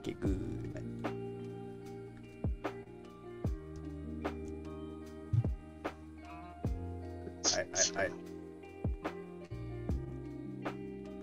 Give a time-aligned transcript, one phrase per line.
[0.00, 0.40] Okay, good.
[7.52, 8.06] I, I, I.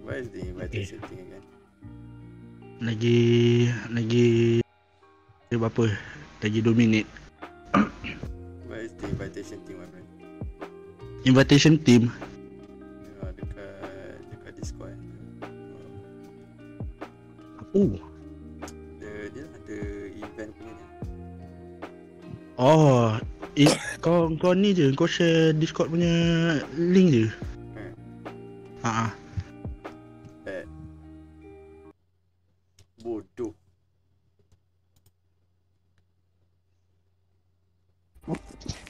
[0.06, 1.46] Where is the invitation thing again?
[2.86, 3.18] Lagi
[3.90, 4.62] lagi
[5.50, 5.90] berapa?
[6.46, 7.10] Lagi 2 minit.
[8.70, 10.06] Where is the invitation thing, my friend?
[11.26, 12.14] Invitation team.
[24.38, 26.14] Kau ni je, kau share Discord punya
[26.78, 27.26] link je.
[27.74, 27.94] Hmm.
[28.86, 29.12] Ha ah.
[30.46, 30.66] Eh.
[33.02, 33.54] Bodoh.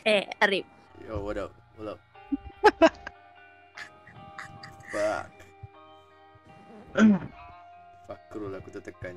[0.08, 0.68] Eh, Arif.
[1.08, 1.52] Yo, what up?
[1.80, 2.00] What up?
[4.92, 5.32] Fuck.
[8.08, 9.16] Fakrul aku tertekan.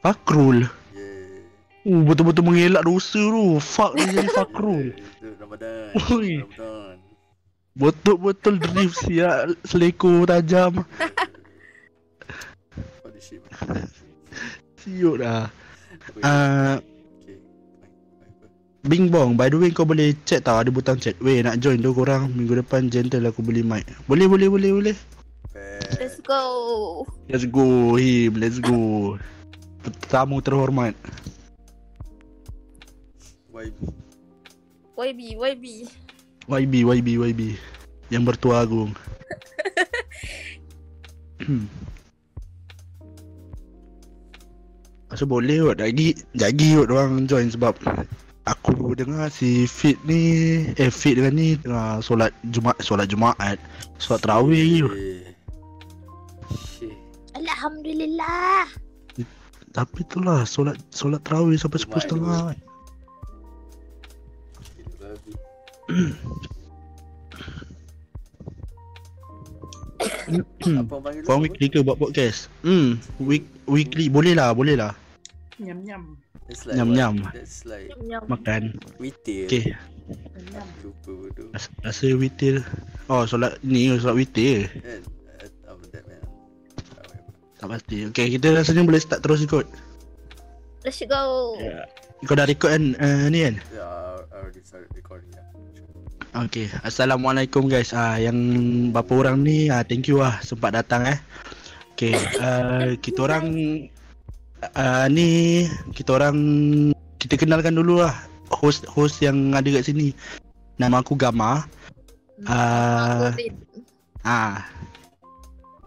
[0.00, 0.64] Fakrul.
[0.96, 1.44] Yeah.
[1.88, 3.56] Uh, betul-betul mengelak dosa tu.
[3.62, 4.96] Fuck dia jadi Fakrul.
[5.94, 6.96] Ramadan.
[7.78, 10.82] Betul-betul drift siap seleko tajam.
[13.18, 13.42] Shit.
[14.80, 15.50] Siut dah.
[16.22, 16.80] Uh,
[17.18, 17.36] Okay.
[17.36, 18.88] Fine.
[18.88, 21.12] Bing Bong, by the way kau boleh chat tau ada butang chat.
[21.20, 23.84] Weh nak join tu korang minggu depan gentle aku beli mic.
[24.08, 24.96] Boleh boleh boleh boleh.
[26.00, 27.04] Let's go.
[27.28, 29.18] Let's go him, let's go.
[30.08, 30.96] Tamu terhormat.
[33.52, 34.07] YB.
[34.98, 35.86] YB, YB.
[36.50, 37.54] YB YB YB
[38.10, 38.90] yang bertua agung.
[45.06, 47.78] Masa boleh kot lagi Lagi kot orang join sebab
[48.50, 53.54] Aku dengar si Fit ni Eh Fit dengan ni Tengah solat Jumaat Solat Jumaat
[54.02, 55.22] Solat Terawih je Eh.
[57.38, 58.66] Alhamdulillah.
[59.70, 62.58] Tapi tu lah Solat Solat Terawih sampai sepuluh setengah
[70.68, 71.32] Apa?
[71.40, 72.52] weekly ke buat podcast?
[72.60, 74.92] Hmm week, Weekly Boleh lah Boleh lah
[75.56, 76.20] Nyam nyam.
[76.48, 77.14] Like Nyam-nyam.
[77.24, 77.32] what?
[77.36, 78.22] That's like Nyam-nyam.
[78.28, 78.62] Makan
[79.00, 79.48] witir.
[79.48, 79.72] Okay
[80.52, 80.68] Nyam.
[80.84, 81.48] Lupa bodoh.
[81.56, 82.60] Rasa, rasa witir
[83.08, 85.02] Oh solat ni Solat witir Kan?
[85.68, 86.04] uh, that.
[87.58, 89.64] Tak pasti Okay kita rasanya boleh start terus kot
[90.84, 91.56] Let's go.
[92.28, 95.47] Kau dah record kan uh, ni kan Yeah, I already started recording yeah.
[96.36, 98.36] Okay Assalamualaikum guys ah Yang
[98.92, 101.18] berapa orang ni ah, Thank you lah Sempat datang eh
[101.96, 103.44] Okay uh, Kita orang
[104.76, 105.64] uh, Ni
[105.96, 106.36] Kita orang
[107.16, 108.12] Kita kenalkan dulu lah
[108.52, 110.12] Host host yang ada kat sini
[110.76, 111.64] Nama aku Gama
[112.46, 113.34] Ah.
[113.34, 113.50] Rin.
[114.22, 114.62] Ah,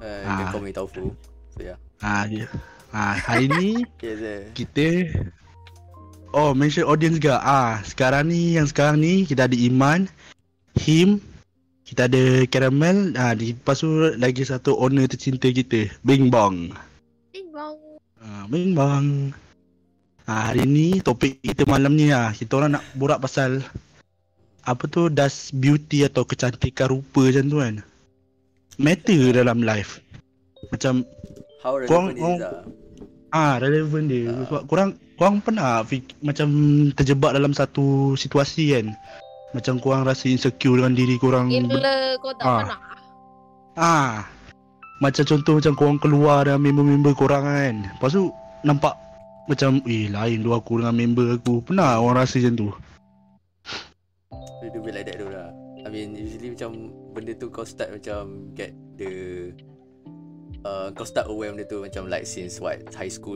[0.02, 0.38] Uh, Ah.
[0.42, 1.14] can call me Taufu.
[1.54, 1.78] So yeah.
[2.02, 2.50] ah, ya.
[2.90, 3.68] ah Hari ni
[4.04, 4.42] Yes, eh.
[4.52, 4.88] kita
[6.34, 10.10] Oh mention audience ke Ah sekarang ni Yang sekarang ni Kita ada Iman
[10.76, 11.20] Him
[11.82, 16.72] Kita ada Caramel ah, di, Lepas tu Lagi satu owner tercinta kita Bing Bong
[17.30, 17.80] Ding bong.
[18.18, 19.36] ah, Bing Bong
[20.26, 23.60] ah, Hari ni Topik kita malam ni lah Kita orang nak borak pasal
[24.62, 27.76] Apa tu Does beauty atau kecantikan rupa macam tu kan
[28.78, 30.00] Matter dalam life
[30.70, 31.04] Macam
[31.60, 32.80] How Korang- relevant is korang- it ah?
[33.32, 34.28] Ah, relevan dia.
[34.28, 34.44] Ah.
[34.44, 36.52] Sebab korang korang pernah fik, macam
[36.92, 38.92] terjebak dalam satu situasi kan.
[39.52, 41.52] Macam korang rasa insecure dengan diri korang.
[41.52, 42.58] Gila kau tak Ah.
[42.64, 42.80] pernah.
[43.76, 44.14] Ah.
[45.00, 47.76] Macam contoh macam korang keluar dengan member-member korang kan.
[47.84, 48.30] Lepas tu
[48.62, 48.94] nampak
[49.46, 51.60] macam eh lain tu aku dengan member aku.
[51.62, 52.70] Pernah orang rasa macam tu.
[54.62, 55.50] Dia be like that tu lah.
[55.82, 56.72] I mean usually macam
[57.12, 59.50] benda tu kau start macam get the
[60.62, 63.36] uh, kau start aware benda tu macam like since what high school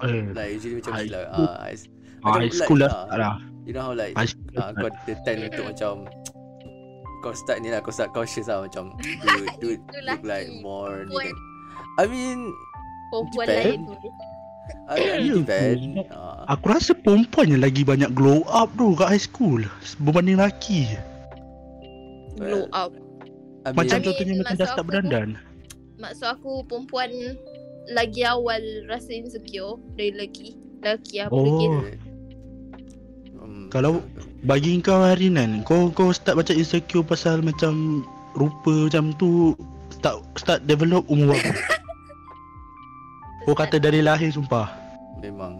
[0.00, 1.24] Eh, like usually macam High school.
[1.26, 1.76] ah high,
[2.22, 2.92] high like, school lah.
[3.08, 3.34] ah, lah.
[3.64, 4.72] You know how like uh, lah.
[4.74, 5.92] kau the time untuk macam
[7.22, 11.04] kau start ni lah kau start cautious lah macam do do Itu look like more
[11.04, 11.36] ni kan
[11.96, 12.50] I mean
[13.10, 13.80] Perempuan lain.
[14.86, 19.10] I mean depend aku- uh, Aku rasa perempuan yang lagi banyak glow up tu kat
[19.10, 19.58] high school
[19.98, 20.86] berbanding lelaki.
[22.34, 22.94] Blow up.
[23.66, 25.28] I mean, Macam I mean, contohnya macam dah start berdandan.
[25.98, 27.10] Maksud aku perempuan
[27.90, 30.54] lagi awal rasa insecure dari lelaki.
[30.80, 31.42] Lelaki apa Oh.
[31.42, 31.66] lagi?
[33.70, 34.02] Kalau-
[34.42, 38.02] Bagi kau hari kan Kau kau start macam insecure pasal macam
[38.34, 39.54] Rupa macam tu
[39.90, 41.54] Start start develop umur berapa?
[43.48, 44.68] kau kata dari lahir sumpah
[45.18, 45.58] memang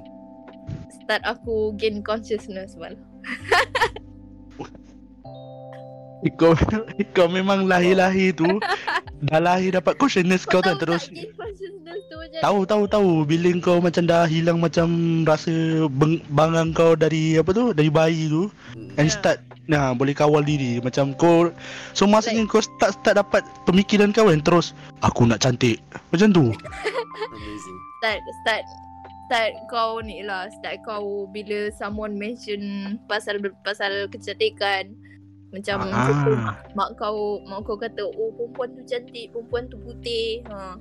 [1.02, 2.94] Start aku gain consciousness mal.
[6.36, 6.52] Kau,
[7.16, 8.48] kau memang lahir-lahir tu.
[9.20, 13.12] Dah lahir dapat consciousness kau kan terus tak consciousness tu Tahu tahu tahu.
[13.24, 14.88] Bila kau macam dah hilang macam
[15.24, 17.72] rasa beng, bangang kau dari apa tu?
[17.72, 18.96] Dari bayi tu Hmm.
[19.00, 19.16] and Ya.
[19.16, 19.38] start
[19.68, 20.80] nah boleh kawal diri.
[20.80, 21.52] Macam kau
[21.96, 25.80] so masanya kau start start dapat pemikiran kau kan terus aku nak cantik.
[26.12, 26.44] Macam tu.
[27.36, 27.78] Amazing.
[28.00, 28.64] start start
[29.28, 30.48] start kau ni lah.
[30.60, 32.60] Start kau bila someone mention
[33.04, 34.92] pasal pasal kecantikan
[35.50, 40.78] macam ah mak kau mak kau kata oh perempuan tu cantik perempuan tu putih ha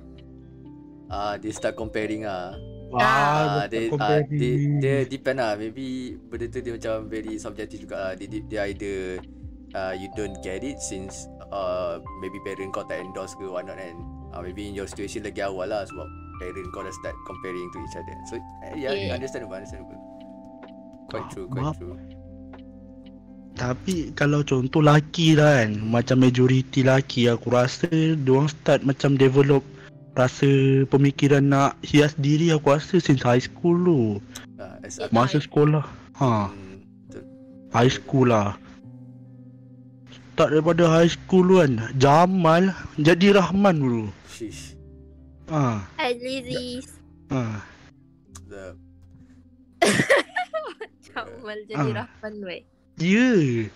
[1.10, 2.54] Ah, dia start comparing ah.
[2.94, 5.58] Wah, Ah, dia, ah, dia, dia depend lah.
[5.58, 8.12] Maybe benda tu dia macam very subjective juga lah.
[8.14, 9.18] Dia, dia, either
[9.74, 13.74] uh, you don't get it since uh, maybe parent kau tak endorse ke what not
[13.74, 13.98] kan.
[14.30, 16.06] Uh, maybe in your situation lagi awal lah sebab
[16.38, 18.16] parent kau dah start comparing to each other.
[18.30, 19.18] So uh, yeah, Yeah.
[19.18, 19.98] understandable, understandable.
[21.10, 21.98] Quite true, quite true.
[23.60, 29.60] Tapi kalau contoh laki lah kan Macam majoriti laki aku rasa Diorang start macam develop
[30.18, 34.00] Rasa pemikiran nak hias diri aku rasa since high school tu.
[34.58, 34.76] Uh,
[35.14, 35.86] Masa sekolah.
[36.18, 36.50] Ha.
[36.50, 37.24] Hmm, betul.
[37.70, 38.58] high school lah.
[40.34, 44.04] Start daripada high school tu kan Jamal jadi Rahman dulu.
[44.26, 44.74] Sheesh.
[45.46, 45.86] Ha.
[45.94, 46.12] Hi
[47.30, 47.42] Ha.
[48.50, 48.64] The,
[51.06, 51.96] Jamal jadi Ah.
[52.02, 52.62] Rahman weh
[53.00, 53.72] Yeah.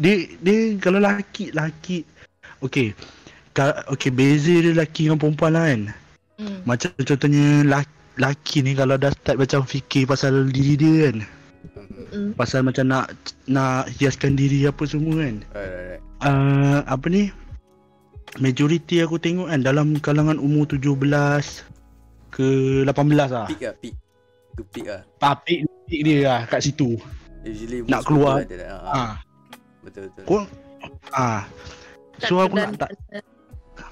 [0.00, 2.08] Dia Dia kalau laki Laki
[2.64, 2.96] Okay
[3.52, 5.82] Ka- Okay beza dia laki dengan perempuan lah kan
[6.40, 6.58] hmm.
[6.64, 11.16] Macam contohnya laki, laki ni kalau dah start macam fikir pasal diri dia kan
[12.16, 12.30] mm.
[12.40, 13.12] Pasal macam nak
[13.44, 16.02] nak hiaskan diri apa semua kan right, right, right.
[16.24, 17.28] uh, Apa ni
[18.40, 20.80] Majoriti aku tengok kan dalam kalangan umur 17
[22.32, 22.48] ke
[22.88, 22.88] 18
[23.20, 23.94] lah Peak lah, peak.
[24.56, 25.04] Tu peak lah.
[25.20, 26.96] Tapi peak dia lah kat situ
[27.42, 28.46] Usually Nak keluar.
[28.46, 28.92] ada ha.
[28.92, 29.14] Ah,
[29.82, 30.24] Betul, betul.
[30.26, 30.42] Kau
[31.14, 31.42] ah
[32.22, 32.90] So aku nak tak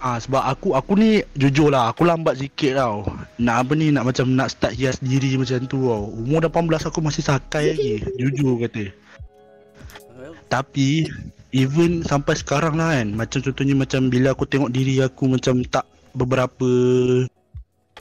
[0.00, 3.04] Ah sebab aku aku ni jujur lah aku lambat sikit tau.
[3.36, 6.08] Nak apa ni nak macam nak start hias diri macam tu tau.
[6.14, 7.94] Umur 18 aku masih sakai lagi.
[8.16, 8.92] jujur kata.
[10.16, 11.08] Well, Tapi
[11.52, 15.84] even sampai sekarang lah kan macam contohnya macam bila aku tengok diri aku macam tak
[16.14, 16.70] beberapa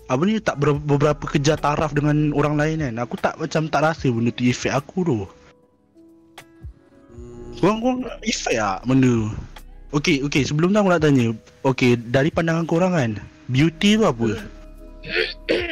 [0.09, 2.95] apa ni tak ber, beberapa kejar taraf dengan orang lain kan.
[3.05, 5.19] Aku tak macam tak rasa benda tu efek aku tu.
[7.59, 9.27] Korang-korang efek tak benda
[9.89, 13.11] Okay, okay sebelum tu aku nak tanya Okay, dari pandangan korang kan
[13.49, 14.29] Beauty tu apa?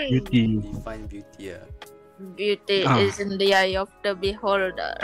[0.09, 1.65] Beauty define beauty lah.
[2.33, 2.97] Beauty Ah.
[2.97, 4.97] is in the eye of the beholder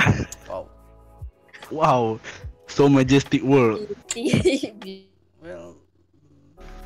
[0.50, 0.66] Wow.
[1.70, 2.02] Wow
[2.66, 5.08] So majestic world Beauty
[5.40, 5.78] Well,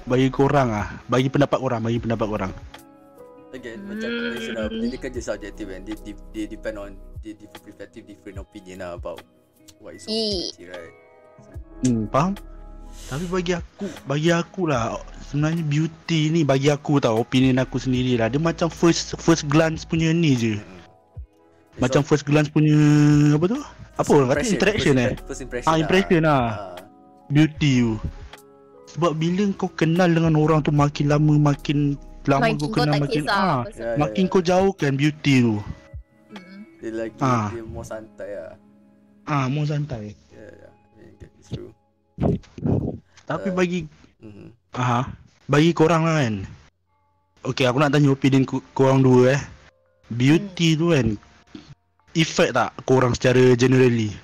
[0.03, 2.53] Bagi korang ah Bagi pendapat korang Bagi pendapat korang
[3.47, 4.35] again macam Hmm.
[4.35, 5.81] mention lah, dia kan just subjective kan.
[5.81, 6.91] Dia depend on
[7.23, 9.23] dia different perspective, different opinion lah about
[9.87, 10.91] what is beauty, right?
[11.87, 12.35] Hmm, faham?
[13.07, 14.97] Tapi bagi aku Bagi aku lah
[15.29, 19.87] Sebenarnya beauty ni Bagi aku tau Opinion aku sendiri lah Dia macam first First glance
[19.87, 21.85] punya ni je Hmm.
[21.85, 22.73] Macam first glance punya
[23.37, 23.61] Apa tu?
[24.01, 26.73] Apa orang kata interaction first eh First impression Ah impression lah Ah,
[27.29, 27.91] beauty tu
[28.97, 31.93] Sebab bila kau kenal dengan orang tu makin lama makin
[32.25, 34.31] lama Makin kau kau kenal tak makin kisah ah pasal Ya, makin ya.
[34.33, 35.55] kau jauhkan beauty tu.
[36.33, 36.59] Mm.
[36.81, 37.47] Dia lagi Ah.
[37.53, 38.57] Dia more santai lah
[39.27, 40.15] Ah mau santai.
[40.31, 40.71] Yeah, yeah.
[41.35, 41.75] It's true
[43.27, 43.83] Tapi Uh, bagi
[44.23, 44.47] mm-hmm.
[44.79, 45.11] ah
[45.51, 46.47] bagi korang lah kan.
[47.43, 49.41] Okay aku nak tanya opinion ku, korang dua eh.
[50.07, 51.19] Beauty tu kan
[52.15, 54.15] effect tak korang secara generally?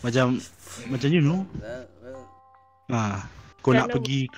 [0.00, 0.40] Macam
[0.88, 2.20] macam you know well, well,
[2.96, 3.28] ah
[3.60, 4.30] kau nak pergi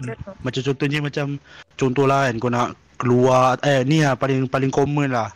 [0.42, 1.38] Macam contohnya macam
[1.78, 5.30] Contohlah kan kau nak keluar Eh ni lah paling paling common lah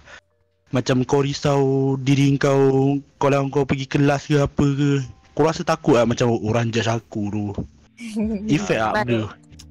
[0.73, 1.63] Macam kau risau
[1.97, 4.91] diri kau Kalau kau pergi kelas ke apa ke
[5.33, 7.45] Kau rasa takut lah macam orang judge aku tu
[8.51, 9.23] Effect lah benda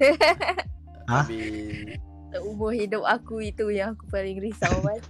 [1.12, 1.26] Ha?
[1.26, 1.98] I mean
[2.40, 5.02] Umur hidup aku itu yang aku paling risau kan.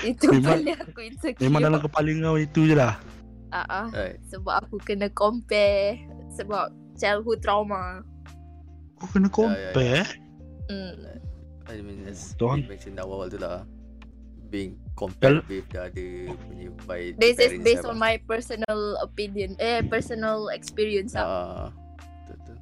[0.00, 1.42] itu Memang- paling aku insecure.
[1.42, 2.94] Memang dalam kepala kau itu je lah
[3.50, 3.86] Ah, ah.
[3.90, 5.98] Right sebab aku kena compare
[6.30, 8.02] sebab childhood trauma.
[8.94, 10.06] Kau kena compare eh
[10.64, 10.94] Hmm.
[11.66, 12.62] I mean as Betul.
[12.62, 13.66] we mentioned awal tu lah
[14.54, 16.10] Being compared Kalau- with the other
[16.46, 21.26] punya by This is based on my personal opinion eh personal experience ah.
[21.26, 21.66] Ah,
[22.24, 22.54] betul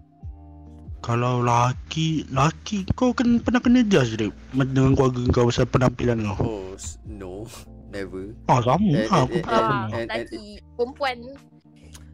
[1.04, 6.40] Kalau laki Laki kau kan pernah kena judge dia Dengan keluarga kau pasal penampilan kau
[6.40, 6.72] Oh
[7.04, 7.44] no
[7.92, 11.16] Never Ah sama ah, eh, aku eh, tak Ah, pernah and- and- laki perempuan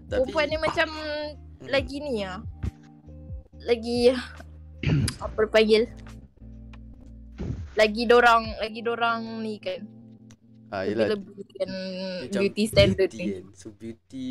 [0.03, 1.29] Tapi perempuan ni macam Mm.
[1.69, 2.39] lagi ni ah.
[3.61, 3.99] Lagi
[5.25, 5.87] apa panggil?
[7.79, 9.87] Lagi dorang lagi dorang ni kan.
[10.69, 11.71] ah, yelah, Lebih-lebihkan
[12.21, 13.27] macam beauty standard beauty ni.
[13.31, 13.45] kan.
[13.55, 14.27] So beauty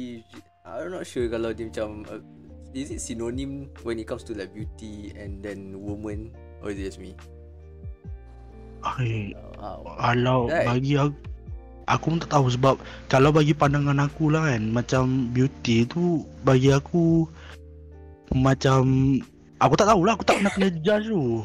[0.68, 2.20] I'm not sure kalau dia macam uh,
[2.76, 6.86] is it synonym when it comes to like beauty and then woman or is it
[6.86, 7.16] just me?
[8.84, 10.70] Ay, Uh, Kalau Right.
[10.70, 11.18] bagi aku
[11.88, 12.76] Aku pun tak tahu sebab
[13.08, 17.26] Kalau bagi pandangan aku lah kan Macam beauty tu Bagi aku
[18.30, 18.86] Macam
[19.58, 21.42] Aku tak tahulah Aku tak pernah kena judge tu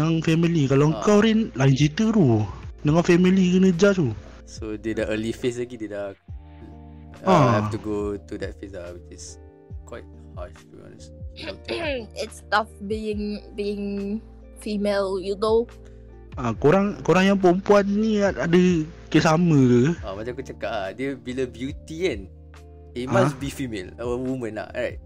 [0.00, 1.04] Dengan family Kalau Ah.
[1.04, 2.40] kau Rin Lain cerita tu
[2.80, 4.08] Dengan family kena judge tu
[4.50, 6.06] so dia dah early phase lagi dia dah
[7.22, 7.60] uh, Ah.
[7.60, 9.36] have to go to that phase lah which is
[9.86, 10.02] quite
[10.34, 11.14] harsh to be honest.
[12.22, 14.18] It's tough being being
[14.58, 15.70] female, you know.
[16.34, 18.58] ha, Korang Korang yang perempuan ni Ada
[19.06, 22.20] kes sama ke Ah, macam aku cakap ah, dia bila beauty kan,
[22.98, 23.22] it Ah.
[23.22, 24.98] must be female, a woman lah, right?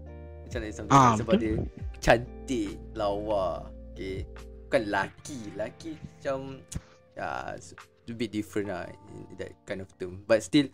[0.49, 1.53] Macam something Ah, sebab dia
[2.01, 4.25] cantik, lawa, okay.
[4.65, 6.59] Bukan laki, laki macam
[7.19, 10.25] ya, it's a bit different lah in that kind of term.
[10.25, 10.67] But still,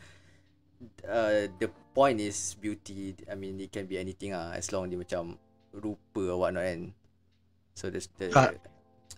[1.06, 3.16] uh, the point is beauty.
[3.28, 5.36] I mean, it can be anything ah, as long dia macam
[5.76, 6.82] rupa or whatnot kan.
[7.76, 8.52] So that's the Ah.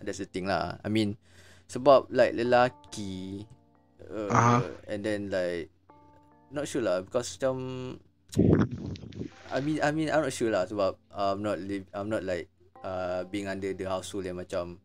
[0.02, 0.78] that's the thing lah.
[0.82, 1.18] I mean,
[1.66, 3.46] sebab like lelaki
[4.10, 4.60] uh, Ah.
[4.86, 5.70] and then like
[6.54, 7.56] not sure lah because macam
[9.50, 12.50] I mean I mean I'm not sure lah sebab I'm not live I'm not like
[12.84, 14.76] uh, being under the household yang macam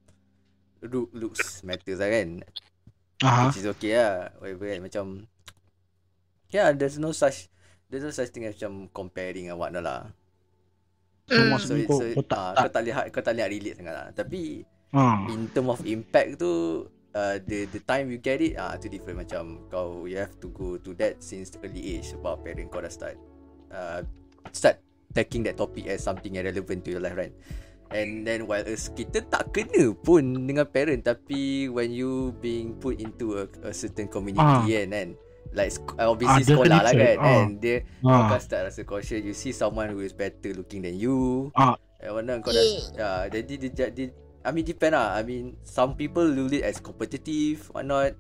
[0.80, 2.40] look looks matters lah kan
[3.20, 3.52] Aha.
[3.52, 5.06] which is okay lah whatever kan macam
[6.50, 7.52] yeah there's no such
[7.92, 10.02] there's no such thing as macam comparing and whatnot lah
[11.30, 11.54] So Mm.
[11.54, 13.94] maksud so, kau, so kau tak, tak kau tak lihat kau tak lihat relate sangat
[13.94, 14.66] lah tapi
[14.98, 15.30] ha.
[15.30, 16.82] in term of impact tu
[17.14, 20.50] uh, the the time you get it ah tu different macam kau you have to
[20.50, 23.14] go to that since early age sebab parent kau dah start
[23.70, 24.02] uh,
[24.50, 24.82] start
[25.14, 27.34] taking that topic as something yang relevant to your life right
[27.92, 31.02] and then while as kita tak kena pun dengan parent.
[31.02, 34.62] Tapi when you being put into a, a certain community Ah.
[34.64, 35.10] kan kan?
[35.50, 37.16] Like sek- obviously Ah, dia sekolah lah kan?
[37.18, 37.30] Ah.
[37.40, 38.26] and dia kau Ha.
[38.28, 39.20] akan start rasa cautious.
[39.20, 41.50] You see someone who is better looking than you.
[41.54, 41.74] Ah.
[42.00, 42.64] eh mana kau dah
[42.96, 44.04] ya jadi dia jadi
[44.40, 45.14] I mean depend lah.
[45.14, 48.14] I mean some people look it as competitive or not.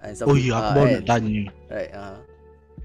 [0.00, 0.94] And some Oh peop- ya aku ah, baru kan?
[0.94, 1.42] nak tanya.
[1.68, 2.16] right ah.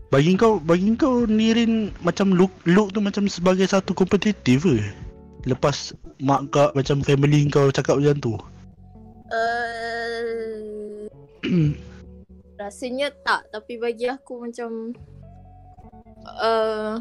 [0.07, 4.77] Bagi kau Bagi kau Nirin Macam look Look tu macam sebagai satu kompetitif ke?
[5.43, 8.35] Lepas Mak kau Macam family kau cakap macam tu?
[9.25, 11.09] Uh,
[12.61, 13.51] rasanya tak.
[13.51, 14.95] Tapi bagi aku macam
[16.25, 16.97] uh,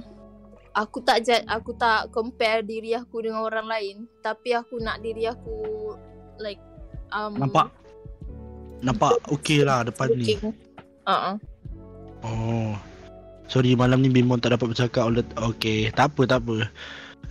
[0.74, 3.96] aku tak jad, aku tak compare diri aku dengan orang lain.
[4.20, 5.94] Tapi aku nak diri aku
[6.42, 6.60] like
[7.14, 7.70] um Nampak?
[8.84, 10.36] Nampak okey lah depan ni.
[11.08, 11.36] Uh-uh.
[12.24, 12.74] Oh.
[13.44, 15.04] Sorry malam ni Bimon tak dapat bercakap.
[15.04, 16.68] All the Okay tak apa tak apa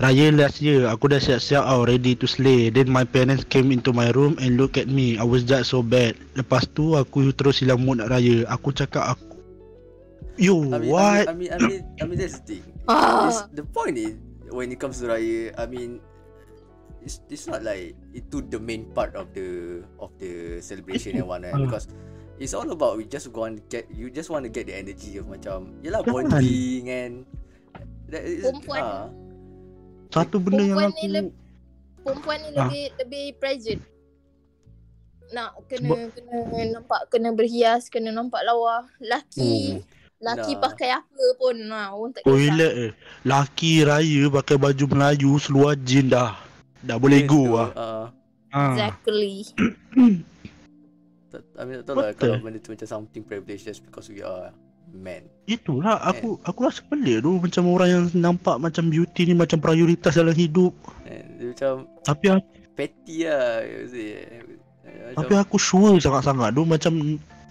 [0.03, 3.95] Raya last year Aku dah siap-siap oh, Ready to slay Then my parents came into
[3.95, 7.63] my room And look at me I was judged so bad Lepas tu aku terus
[7.63, 9.33] hilang mood nak raya Aku cakap aku
[10.35, 12.63] Yo I mean, what I mean, I mean, I mean, I mean that's the thing.
[12.89, 13.29] Ah.
[13.29, 14.17] It's, the point is
[14.49, 16.01] when it comes to raya, I mean,
[17.05, 21.53] it's it's not like itu the main part of the of the celebration and whatnot
[21.53, 21.61] Ah.
[21.61, 21.85] because
[22.41, 25.21] it's all about we just want to get you just want to get the energy
[25.21, 27.13] of macam yelah bonding and
[28.09, 28.81] that is Perempuan.
[28.81, 29.05] ah,
[30.13, 31.35] Satu benda yang Perempuan ni aku leb-
[31.99, 32.55] perempuan ni Ah.
[32.61, 33.81] lebih lebih present.
[35.29, 36.37] Nak kena kena
[36.71, 38.85] nampak kena berhias, kena nampak lawa.
[38.99, 39.81] Laki
[40.19, 40.61] laki Nah.
[40.61, 42.47] pakai apa pun nah, orang tak Oh kisah.
[42.47, 42.91] relax eh
[43.23, 46.39] Laki raya pakai baju Melayu Seluar jean dah
[46.79, 48.05] Dah boleh itu, go lah ah,
[48.49, 48.61] ha.
[48.71, 49.51] Exactly.
[51.27, 54.21] tak- I mean tak tahu lah kalau benda tu macam something privilege just because we
[54.21, 54.55] are
[54.91, 57.35] men Itulah aku aku rasa pelik tu.
[57.35, 60.71] Macam orang yang nampak macam beauty ni Macam prioritas dalam hidup.
[61.03, 61.73] And dia macam
[62.07, 63.59] Tapi aku petty lah.
[63.67, 66.63] Macam, Tapi aku sure sangat-sangat tu.
[66.63, 66.93] Macam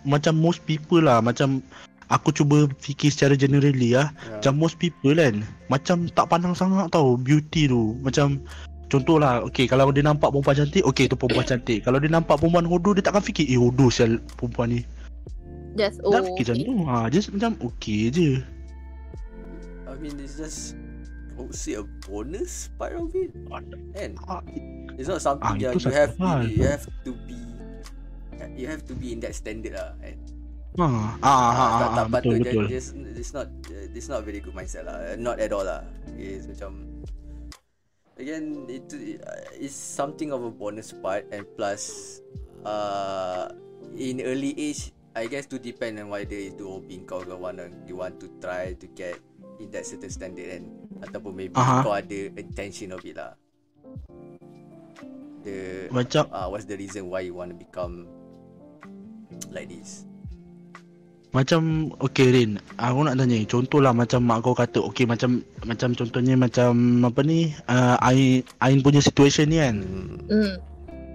[0.09, 1.21] macam most people lah.
[1.21, 1.61] Macam
[2.09, 4.09] aku cuba fikir secara generally lah.
[4.13, 4.41] Ya.
[4.41, 7.97] macam most people kan macam tak pandang sangat tau beauty tu.
[8.01, 8.41] Macam
[8.89, 11.85] contohlah okay kalau dia nampak perempuan cantik okay tu perempuan cantik.
[11.85, 14.81] Kalau dia nampak perempuan hodoh dia takkan fikir eh hodoh sial perempuan ni
[15.73, 18.31] Just oh, tak fikir macam tu ha, just macam okay je.
[19.89, 20.77] I mean it's just
[21.33, 23.33] I would say a bonus part of it
[23.97, 24.17] and
[25.01, 26.41] it's not something Ah, yang you have satu hal.
[26.45, 27.39] you have to be
[28.57, 30.17] you have to be in that standard lah and
[30.77, 32.65] ha, ah, ah, Ah, ah, tak, ah, tak betul patut betul.
[32.69, 33.47] It's, it's not
[33.97, 35.85] it's not very good mindset lah not at all lah.
[36.17, 37.01] It's macam
[38.21, 39.17] again itu
[39.57, 42.21] it's something of a bonus part and plus
[42.65, 43.49] uh
[43.97, 48.01] in early age I guess to depend on whether itu hobi kau ke mana you
[48.01, 49.21] want to try to get
[49.61, 50.65] in that certain standard and
[51.05, 51.85] ataupun maybe Aha.
[51.85, 53.37] kau ada intention of it lah
[55.45, 58.09] the macam uh, what's the reason why you want to become
[59.53, 60.09] like this
[61.33, 66.37] Macam Okay Rin Aku nak tanya Contohlah macam mak kau kata Okay macam Macam contohnya
[66.37, 70.29] macam Apa ni uh, Ain Ain punya situation ni kan Hmm.
[70.29, 70.55] Hmm.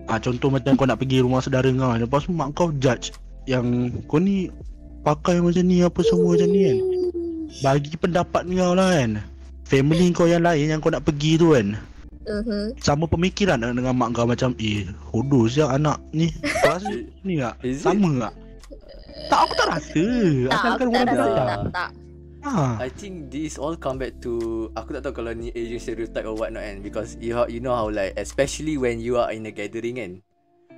[0.10, 3.14] Ah Contoh macam kau nak pergi rumah saudara kau Lepas tu mak kau judge
[3.48, 3.66] Yang
[4.06, 4.52] Kau ni
[5.02, 6.78] Pakai macam ni Apa semua macam ni kan?
[7.64, 9.12] Bagi pendapat kau lah kan?
[9.66, 11.80] Family kau yang lain Yang kau nak pergi tu kan?
[12.28, 12.76] Uh-huh.
[12.84, 14.84] Sama pemikiran tak dengan mak kau macam Eh
[15.16, 16.28] hodoh siap anak ni.
[16.60, 16.92] Rasa
[17.28, 17.56] ni tak?
[17.80, 18.34] Sama tak?
[19.32, 20.04] Tak aku tak rasa.
[20.04, 21.32] Tak, Asalkan aku tak orang rasa.
[21.40, 21.90] tak, tak.
[22.48, 22.80] Ha.
[22.80, 26.36] I think this all come back to aku tak tahu kalau ni Asian stereotype or
[26.36, 26.80] what not kan?
[26.84, 30.12] Because you ha- you know how like especially when you are in a gathering kan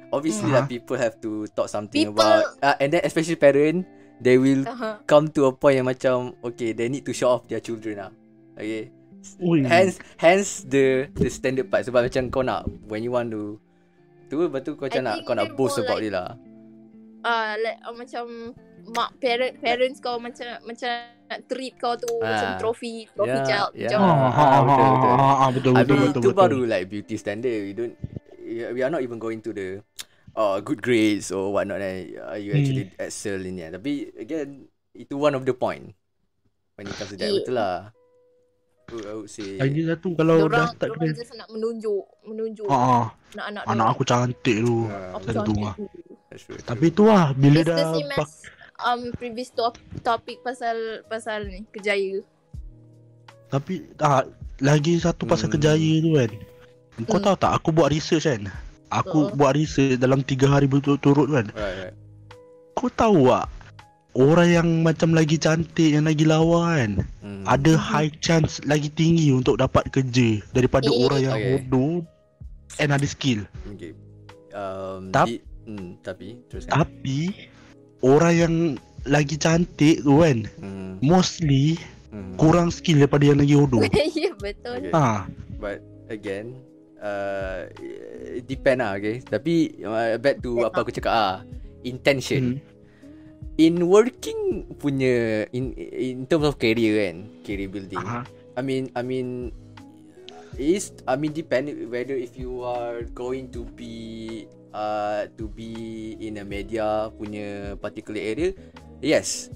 [0.10, 0.56] obviously Hmm.
[0.56, 3.86] like people have to talk something People- about uh, and then especially parent
[4.20, 5.00] they will Uh-huh.
[5.06, 8.12] come to a point yang macam okay they need to show off their children lah
[8.54, 8.92] okay
[9.38, 9.64] Ui.
[9.64, 13.60] hence hence the the standard part sebab macam kau nak when you want to
[14.28, 16.30] tu lepas tu kau macam I nak kau nak boast more about like- dia lah
[17.20, 18.56] Ah, like uh, macam
[18.90, 20.88] mak parent parents kau macam macam
[21.28, 22.56] nak treat kau tu macam Ah.
[22.56, 23.92] trophy trophy Yeah, child yeah.
[23.92, 25.12] macam Ha, ha, ha, betul, betul.
[25.12, 26.40] ha, ha, betul, I betul, mean betul, itu betul.
[26.40, 27.60] baru like beauty standard.
[27.60, 27.96] We don't
[28.50, 29.86] we are not even going to the
[30.34, 31.80] uh, good grades or whatnot.
[31.80, 32.18] Eh.
[32.18, 32.60] Uh, you Hmm.
[32.60, 33.72] actually excel in it.
[33.72, 35.94] Tapi again, itu one of the point
[36.76, 37.30] when it comes to that.
[37.30, 37.38] Yeah.
[37.40, 37.78] Betul lah.
[39.30, 39.62] Say.
[39.62, 43.14] Lagi satu kalau dah Diorang, start diorang kena just nak menunjuk menunjuk ha.
[43.38, 45.76] anak-anak Anak aku cantik tu Ah, Aku Tentu cantik lah.
[46.34, 46.58] true.
[46.66, 47.86] Tapi tu lah Bila It's dah
[48.18, 48.34] pak, as
[48.82, 52.26] um, previous top, topic pasal pasal ni kejaya.
[53.54, 55.62] Tapi tak Lagi satu pasal Hmm.
[55.62, 56.30] kejaya tu kan
[57.06, 57.26] Kau Hmm.
[57.26, 58.50] tahu tak Aku buat research kan
[58.90, 59.32] Aku Uh.
[59.32, 61.96] buat research Dalam 3 hari berturut-turut kan Right, right.
[62.74, 63.48] Kau tahu tak
[64.12, 66.92] Orang yang macam lagi cantik Yang lagi lawa kan
[67.22, 67.44] Hmm.
[67.46, 71.50] Ada high chance Lagi tinggi untuk dapat kerja Daripada Eh, orang yang okay.
[71.62, 72.02] bodoh
[72.78, 73.94] And ada skill Okay.
[74.50, 76.74] Um, Tap- di, hmm, tapi teruskan.
[76.74, 77.20] Tapi
[78.02, 78.56] Orang yang
[79.06, 81.78] lagi cantik tu kan Hmm, Mostly
[82.10, 82.34] hmm.
[82.36, 83.86] Kurang skill daripada yang lagi bodoh
[84.18, 84.82] ya betul.
[84.82, 84.92] Okay.
[84.92, 86.56] Ha But again,
[87.00, 87.68] uh,
[88.46, 89.24] depend lah, okay.
[89.24, 91.38] Tapi uh, back to apa aku cakap ah,
[91.84, 92.60] intention.
[92.60, 92.78] Hmm.
[93.60, 98.00] In working punya in in terms of career kan, career building.
[98.00, 98.24] Aha.
[98.56, 99.52] I mean, I mean,
[100.56, 106.40] is I mean depend whether if you are going to be uh to be in
[106.40, 108.56] a media punya particular area,
[109.04, 109.52] yes.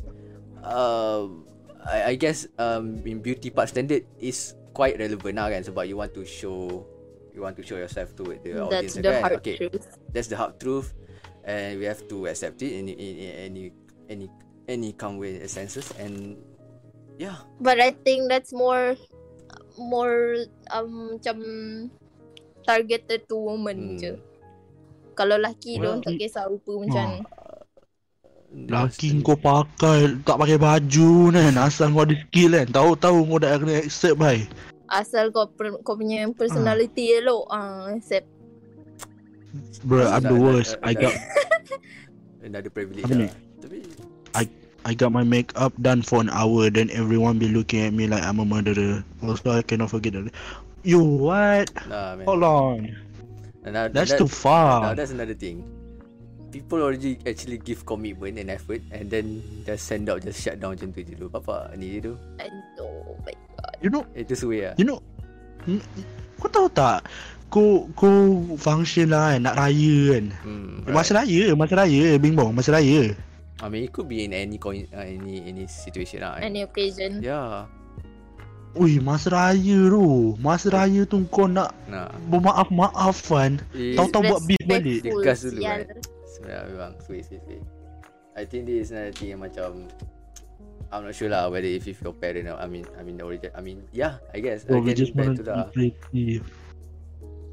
[0.63, 1.43] Um,
[1.83, 5.99] I, I guess um in beauty part standard is quite relevant lah kan sebab you
[5.99, 6.87] want to show
[7.33, 9.21] you want to show yourself to the audience That's the kan.
[9.21, 9.85] hard okay, truth.
[10.13, 10.93] that's the hard truth.
[11.43, 13.63] And we have to accept it in, in, in any
[14.07, 14.27] any
[14.69, 16.39] any come with senses and
[17.19, 17.43] yeah.
[17.59, 18.95] But I think that's more
[19.75, 21.37] more um macam
[22.63, 23.99] targeted to women Hmm.
[23.99, 24.13] je.
[25.13, 27.21] Kalau lelaki Well, dia tak kisah rupa macam
[28.53, 32.67] Laki kau pakai Tak pakai baju kan Asal kau ada skill kan.
[32.69, 34.45] Tahu-tahu kau dah kena accept bai
[34.87, 38.27] asal kau per, kau punya personality elok ah accept.
[39.85, 41.13] Bro I'm the worst I got
[42.41, 43.29] another privilege Apa ni?
[43.29, 43.77] lah tapi
[44.83, 48.25] I got my makeup done for an hour Then everyone be looking at me Like
[48.25, 50.27] I'm a murderer Also I cannot forget that
[50.83, 51.69] You what?
[51.87, 52.79] nah man Hold on
[53.63, 55.63] Nah, That's that- too Now far that's another thing.
[56.51, 60.75] People already actually give commitment and effort and then just send out just shut down
[60.75, 61.25] macam tu je tu.
[61.31, 62.13] Apa ni je tu.
[62.43, 63.31] And oh my
[63.83, 64.73] You know Itu suwe lah.
[64.75, 64.99] You know
[66.39, 67.07] Kau tahu tak
[67.47, 68.13] Kau Kau
[68.55, 73.11] function lah kan Nak raya kan Hmm, Masa raya Masa raya Bing bong Masa raya
[73.63, 76.35] I mean it could be in any coin, uh, any any situation lah.
[76.35, 77.23] any occasion.
[77.23, 77.71] Yeah.
[78.75, 82.11] Ui masa raya tu Masa raya tu kau nak Nah.
[82.27, 85.85] Bermaaf-maafan It, Tahu-tahu buat beef balik Dia gas dulu kan.
[86.27, 87.57] Sebenarnya memang suwe suwe suwe.
[88.35, 89.87] I think this is another thing yang macam
[90.93, 93.25] I'm not sure lah whether if, if your parent or I mean I mean the
[93.25, 95.65] origin I mean yeah I guess Oh, we again just back wanna to be the
[95.73, 96.25] pretty.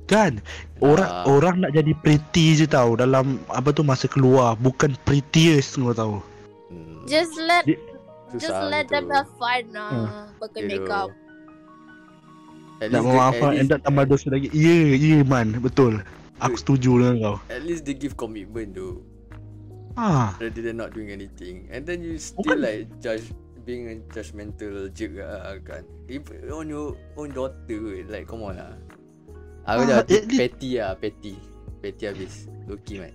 [0.04, 0.42] Kan?
[0.78, 1.24] Orang Ah.
[1.24, 4.58] orang nak jadi pretty je tau Dalam Apa tu masa keluar.
[4.58, 6.18] Bukan prettiest kau tahu.
[6.68, 7.64] Hmm, Just let
[8.36, 10.28] just let them have fun ah.
[10.36, 11.08] Pakai makeup.
[12.80, 14.48] Nak memaafkan at And least- tak tambah dosa lagi.
[14.50, 15.56] Ya ya man.
[15.58, 16.00] Betul.
[16.40, 17.36] Aku setuju dengan kau.
[17.48, 19.00] At least they give commitment though
[20.00, 21.68] Ah, Rather than not doing anything.
[21.68, 23.28] And then you still Bukan- like judge
[23.60, 25.84] Being a judgmental jerk lah kan.
[26.08, 28.72] If on your own daughter Like come on lah
[29.68, 31.36] Aku Ah, dah least- petty lah Petty.
[31.84, 32.48] Petty habis.
[32.64, 33.12] Loki man.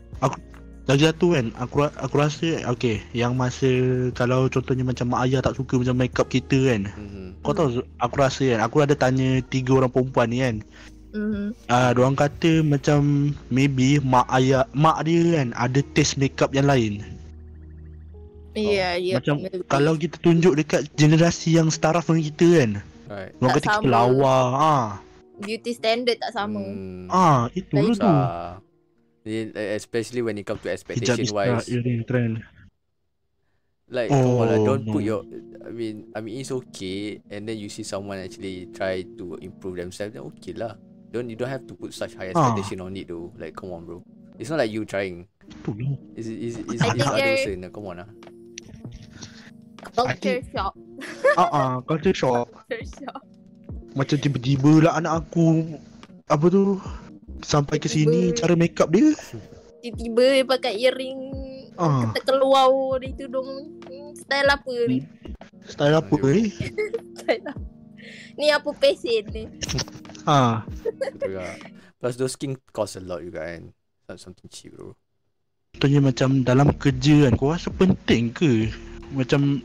[0.85, 1.49] Lagi satu kan.
[1.57, 3.69] Aku aku rasa Okay Yang masa
[4.13, 6.93] Kalau contohnya macam Mak ayah tak suka Macam makeup kita kan.
[6.93, 7.27] Mm-hmm.
[7.41, 10.61] Kau tahu Aku rasa kan Aku ada tanya Tiga orang perempuan ni kan
[11.15, 11.55] Mhm.
[11.71, 16.67] Ah, uh, Diorang kata macam Maybe Mak ayah Mak dia kan Ada taste makeup yang
[16.67, 16.99] lain
[18.55, 19.19] Ya, ya.
[19.19, 19.63] Macam maybe.
[19.67, 22.71] Kalau kita tunjuk dekat generasi yang setara dengan kita kan
[23.05, 23.31] Right.
[23.39, 23.91] Orang Tak kata kita sama.
[23.91, 24.87] lawa ah.
[25.35, 26.63] beauty standard tak sama.
[26.63, 27.11] Hmm.
[27.11, 28.13] Ah, itu lah tu
[29.75, 32.45] especially when it comes to Hijab expectation is not wise earring trend
[33.89, 35.09] like come on lah, Oh, don't put no.
[35.09, 35.21] your
[35.65, 39.81] I mean I mean it's okay and then you see someone actually try to improve
[39.81, 40.77] themselves then okay lah
[41.15, 42.51] don't you don't have to put such high Ah.
[42.51, 44.03] expectation on it though like come on bro
[44.35, 45.23] it's not like you trying
[46.13, 48.09] is is is I is think ada there- usaha nak come on lah
[49.87, 50.73] Culture shock.
[51.37, 53.21] Ah ah, culture shock Culture shock.
[53.93, 55.77] Macam tiba-tiba lah anak aku
[56.25, 56.81] Apa tu
[57.39, 58.33] Sampai ke sini.
[58.33, 59.13] Cara make up dia
[59.79, 61.19] Tiba-tiba dia pakai earring
[61.77, 64.99] Ah, Kita keluar dari tudung Hmm, Style apa ni?
[65.63, 66.43] Style apa ni
[67.19, 67.61] Style apa?
[68.35, 69.43] Ni apa pesen ni?
[70.25, 70.65] Ah,
[71.13, 71.37] betul
[72.01, 73.73] plus those skin cost a lot juga kan.
[74.05, 74.93] Not something cheap bro.
[75.75, 78.71] Contohnya macam dalam kerja kan Kau rasa penting ke?
[79.11, 79.59] Macam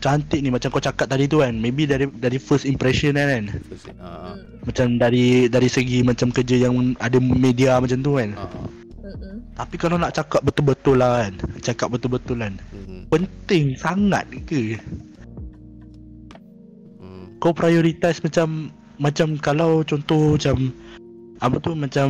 [0.00, 3.44] Cantik ni Macam kau cakap tadi tu kan Maybe dari dari first impression kan, kan?
[3.68, 4.32] First, uh.
[4.64, 8.32] Macam dari dari segi macam kerja yang ada media macam tu kan?
[8.32, 8.66] Uh, uh,
[9.12, 9.34] Mm-mm.
[9.52, 14.80] Tapi kalau nak cakap betul-betul lah kan Cakap betul-betul kan mm, Penting sangat ke?
[17.42, 20.72] Kau prioritize macam Macam kalau contoh macam
[21.42, 22.08] Apa tu macam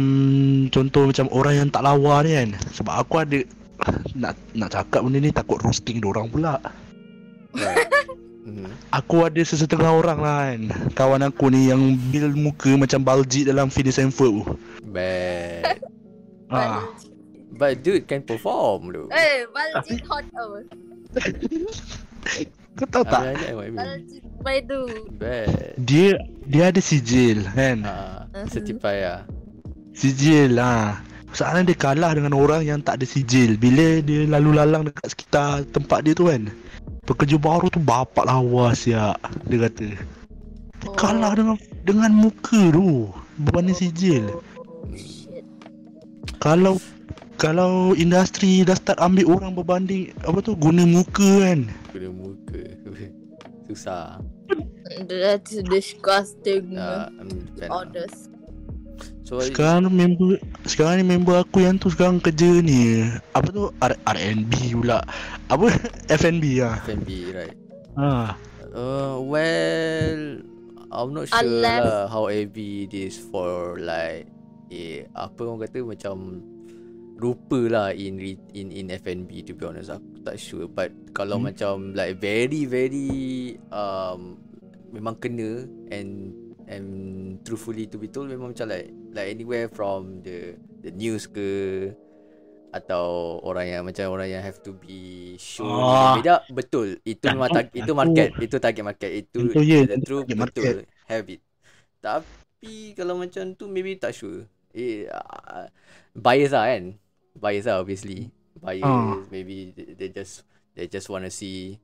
[0.69, 2.49] Contoh macam orang yang tak lawa ni kan.
[2.75, 3.39] Sebab aku ada
[4.23, 6.59] Nak nak cakap benda ni takut roasting orang pula.
[8.93, 10.61] Aku ada sesetengah orang lah kan.
[10.93, 14.45] Kawan aku ni yang build muka macam baljit dalam Phineas and Ferb.
[14.45, 14.45] Tu
[14.93, 15.81] bad.
[16.53, 16.85] Ah.
[17.57, 20.61] but dude can perform though Eh, Baljit hot oh.
[22.73, 23.79] Kau tahu tak mean, I know what you mean.
[23.79, 24.81] Baljit Baidu.
[25.21, 25.49] Bad.
[25.79, 26.09] Dia
[26.45, 28.49] dia ada sijil kan Ah, Mhm.
[28.49, 29.21] certify lah.
[29.93, 30.99] Sijil lah
[31.33, 35.65] Soalan dia kalah dengan orang yang tak ada sijil Bila dia lalu lalang dekat sekitar
[35.69, 36.49] tempat dia tu kan
[37.05, 39.13] Pekerja baru tu bapak lawas ya
[39.47, 39.89] Dia kata
[40.83, 40.99] Oh.
[40.99, 41.55] Kalah dengan
[41.87, 43.07] dengan muka tu
[43.39, 44.27] Berbanding sijil
[44.59, 45.45] Oh, shit.
[46.37, 46.81] Kalau
[47.37, 52.63] Kalau industri dah start ambil orang berbanding Apa tu guna muka kan Guna muka.
[53.69, 54.19] Susah.
[55.05, 56.75] That's disgusting.
[56.75, 57.09] Ah,
[57.57, 57.69] lah.
[57.71, 58.33] Orders.
[59.23, 63.73] So, Sekarang ni member Sekarang ni member aku yang tu sekarang kerja ni Apa tu
[63.81, 65.01] R- R&B pula
[65.49, 65.73] Apa
[66.21, 67.57] F&B lah F&B, right?
[67.97, 68.37] ha.
[68.69, 70.21] Uh, well,
[70.93, 74.29] I'm not sure Unless- lah how heavy it is for like
[74.69, 76.41] eh apa orang kata macam
[77.23, 78.19] rupa lah in
[78.53, 79.95] in in F&B to be honest.
[79.95, 80.67] Aku tak sure.
[80.67, 81.55] But kalau Hmm.
[81.55, 83.11] macam like very very
[83.71, 84.37] um
[84.91, 86.35] memang kena and
[86.67, 86.87] and
[87.47, 91.49] truthfully to be told memang macam like like anywhere from the the news ke
[92.73, 96.17] atau orang yang macam orang yang have to be show Ah.
[96.17, 96.97] beda betul.
[97.05, 99.11] Itu Tak, memang tag, itu aku- market itu target market.
[99.13, 100.89] Itu Itu the itu true betul.
[101.05, 101.45] have it.
[102.01, 104.49] Tapi kalau macam tu maybe tak sure.
[104.73, 105.69] Eh uh,
[106.17, 106.97] bias lah kan
[107.43, 108.31] bias lah obviously.
[108.57, 109.19] Bias Ah.
[109.29, 111.83] maybe they, they just they just want to see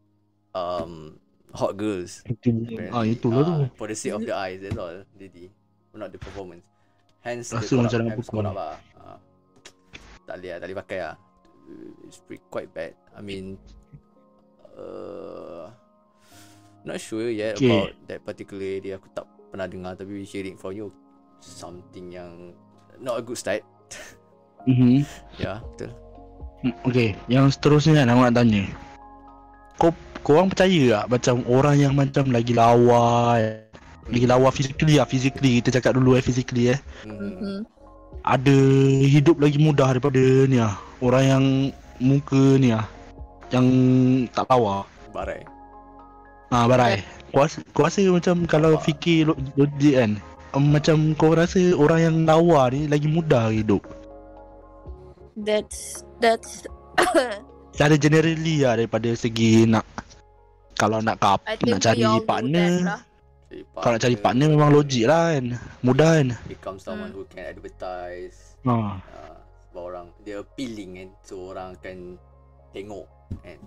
[0.55, 1.19] um
[1.51, 2.23] hot girls.
[2.25, 2.55] Itu
[2.89, 5.49] ah, itulah tu Ah, For the sake of the eyes That's all Jadi
[5.93, 6.63] Not the performance.
[7.25, 8.33] Hence Rasa the macam nak pukul.
[8.39, 8.77] collab lah.
[8.95, 9.19] Ah.
[10.23, 11.15] Tak boleh lah Tak boleh pakai lah.
[11.67, 12.95] Uh, It's pretty, quite bad.
[13.17, 13.57] I mean
[14.77, 15.73] uh,
[16.85, 17.67] Not sure yet Okay.
[17.67, 19.01] About that particular area.
[19.01, 20.89] Aku tak pernah dengar Tapi hearing from you.
[21.41, 22.55] Something yang
[23.01, 23.65] Not a good start
[24.69, 24.97] mm-hmm.
[25.41, 25.91] Ya yeah, betul
[26.87, 28.63] Okay Yang seterusnya kan Aku nak tanya
[29.79, 29.93] Kau
[30.27, 33.39] Korang percaya tak Macam orang yang macam Lagi lawa
[34.11, 37.17] Lagi lawa physically lah Physically Kita cakap dulu eh Physically eh hmm.
[37.17, 37.59] Mhm.
[38.27, 38.59] Ada
[39.07, 40.19] Hidup lagi mudah Daripada
[40.51, 41.45] ni lah Orang yang
[42.03, 42.85] Muka ni lah
[43.55, 43.67] Yang
[44.35, 44.83] Tak lawa
[45.15, 45.47] Barai
[46.49, 47.05] Ah barai.
[47.29, 50.17] Kau rasa, kau rasa macam kalau fikir lo- logik kan
[50.57, 53.85] um, Macam kau rasa orang yang lawa ni lagi mudah hidup
[55.39, 56.67] That's that's
[57.79, 59.87] Secara generally lah daripada segi nak
[60.75, 63.01] Kalau nak kap, think nak cari partner lah.
[63.47, 65.47] Cari Kalau nak cari partner memang logik lah kan
[65.83, 67.23] Mudah kan Become someone Hmm.
[67.23, 67.23] Mm.
[67.23, 68.99] who can advertise ha.
[68.99, 69.37] uh,
[69.69, 72.19] sebab orang dia appealing kan so orang akan
[72.73, 73.07] tengok
[73.45, 73.59] kan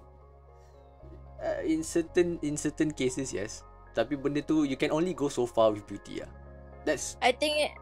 [1.39, 5.45] uh, in certain in certain cases yes tapi benda tu you can only go so
[5.45, 6.29] far with beauty ah
[6.83, 7.73] that's I think it,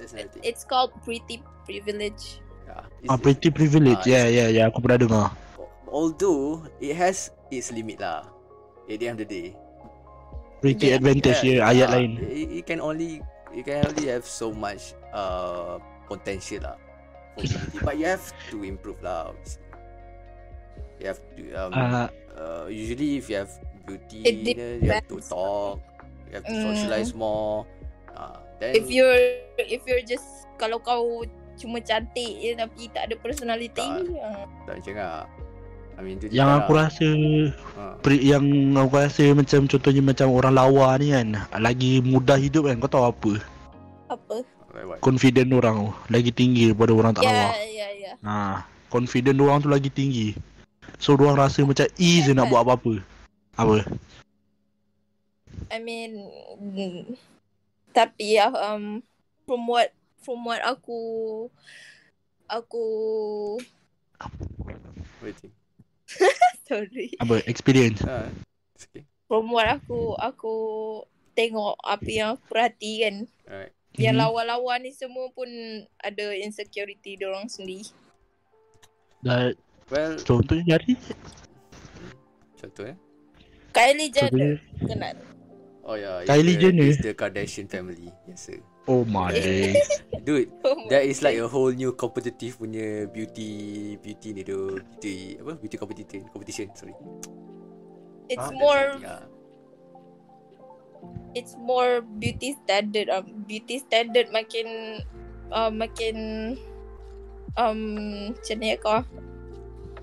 [0.00, 2.40] that's thing it's called pretty privilege.
[2.70, 5.26] Yeah, ah, Pretty privilege, ah, ya ya ya aku pernah dengar.
[5.90, 8.26] Although it has its limit lah.
[8.90, 9.48] At the end of the day.
[10.62, 10.98] Pretty Yeah.
[11.00, 12.10] advantage ya ayat ah, lain.
[12.20, 13.18] it, it can only
[13.50, 16.76] you can only have so much uh potential lah.
[17.80, 19.64] But you have to improve lah obviously.
[21.00, 22.06] You have to um, Ah,
[22.36, 23.50] uh, usually if you have
[23.88, 25.80] beauty, you, know, you have to talk,
[26.28, 26.64] you have to Mm.
[26.68, 27.64] socialize more.
[28.12, 29.16] Uh, then If you're
[29.56, 31.24] if you're just kalau kau
[31.60, 34.16] cuma cantik je tapi tak ada personality, Tak.
[34.16, 35.24] uh, tak macam lah.
[35.94, 36.58] I mean, Yang lah.
[36.58, 37.08] aku rasa
[37.76, 37.82] Ha.
[38.00, 42.80] peri- yang aku rasa macam contohnya macam orang lawa ni kan lagi mudah hidup kan
[42.80, 43.32] kau tahu apa
[44.08, 44.36] apa?
[44.98, 48.12] Confident orang tu lagi tinggi daripada orang tak Ya, lawa ya, ya.
[48.24, 50.32] ha confident orang tu lagi tinggi
[50.96, 53.04] so orang rasa macam easy nak buat apa-apa
[53.54, 53.84] apa
[55.68, 56.16] I mean
[56.56, 57.12] mm,
[57.92, 59.04] tapi ya um
[59.44, 60.98] from what from what aku
[62.46, 62.84] aku
[65.20, 65.52] Waiting.
[66.68, 68.28] sorry apa experience Ha.
[68.74, 69.04] it's okay.
[69.28, 70.54] from what aku aku
[71.32, 73.72] tengok apa yang aku perhati kan Alright.
[73.96, 74.22] yang Mhm.
[74.26, 75.46] lawa-lawa ni semua pun
[75.98, 77.86] ada insecurity diorang sendiri
[79.20, 79.54] dan
[79.90, 80.94] Well, contohnya jadi
[82.62, 82.96] contoh eh.
[83.74, 85.18] Kylie Jenner kenal
[85.82, 86.86] Oh yeah, Kylie Jenner.
[86.86, 88.14] It's the Kardashian family.
[88.28, 88.62] Yes sir.
[88.88, 89.34] Oh my
[90.24, 90.52] Dude,
[90.92, 94.76] that is like a whole new competitive punya beauty beauty ni tu.
[94.76, 95.56] Beauty apa?
[95.56, 96.92] Beauty competition, competition, sorry.
[98.30, 99.22] it's Ah, that's more ah.
[101.34, 105.02] it's more beauty standard um beauty standard makin
[105.50, 106.54] uh, makin
[107.58, 107.80] um
[108.30, 109.02] macam ni kau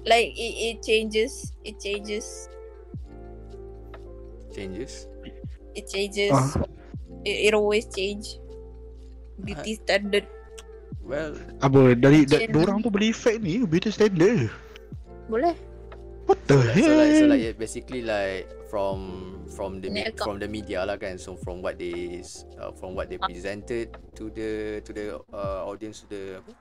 [0.04, 2.52] like it, it changes it changes
[4.52, 5.08] changes.
[5.72, 6.52] it changes Ah.
[7.24, 8.44] it, it always change
[9.42, 10.26] beauty standard
[11.08, 12.68] Well, apa dari da, Jenner.
[12.68, 14.52] orang tu beli effect ni beauty standard
[15.32, 15.56] boleh
[16.28, 18.98] what the so like, so hell like, so like yeah, basically like from
[19.48, 21.16] from the me- from the media lah kan.
[21.16, 22.20] So from what they
[22.60, 26.52] uh, from what they presented to the to the uh, audience to the apa?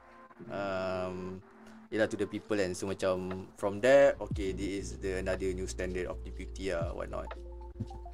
[0.47, 1.43] Um,
[1.87, 5.71] Yelah to the people and so macam from there okay this is the another new
[5.71, 7.31] standard of the beauty ah what not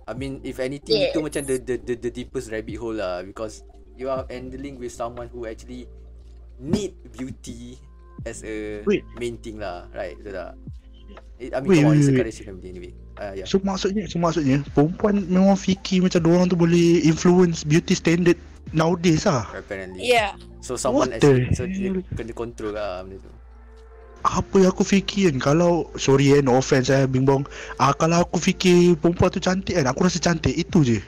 [0.05, 1.17] I mean if anything Yes.
[1.17, 3.65] itu macam the, the the the deepest rabbit hole lah because
[3.97, 5.89] you are handling with someone who actually
[6.61, 7.79] need beauty
[8.25, 9.03] as a Wait.
[9.19, 10.15] main thing lah right?
[10.21, 10.53] Betul tak?
[11.43, 12.21] I I mean Wait, come on wait, it's a wait.
[12.23, 12.93] Kardashian family anyway.
[13.19, 13.47] Uh, yeah.
[13.47, 18.39] So maksudnya so maksudnya perempuan memang fikir macam orang tu boleh influence beauty standard
[18.71, 19.45] nowadays ah.
[19.53, 20.07] apparently.
[20.07, 20.39] Yeah.
[20.63, 23.31] So someone What actually so dia kena control lah benda tu.
[24.23, 27.43] Apa yang aku fikir kan kalau sorry eh no offense eh bimbang
[27.83, 30.99] ah kalau aku fikir perempuan tu cantik kan aku rasa cantik itu je.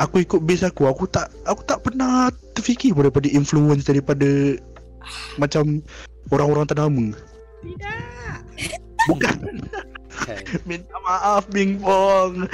[0.00, 4.56] Aku ikut base aku aku tak aku tak pernah terfikir pun daripada influence daripada
[5.36, 5.84] macam
[6.28, 7.04] orang-orang ternama.
[7.60, 8.40] Tidak.
[9.06, 9.36] Bukan
[10.26, 12.44] kan minta maaf bimbang.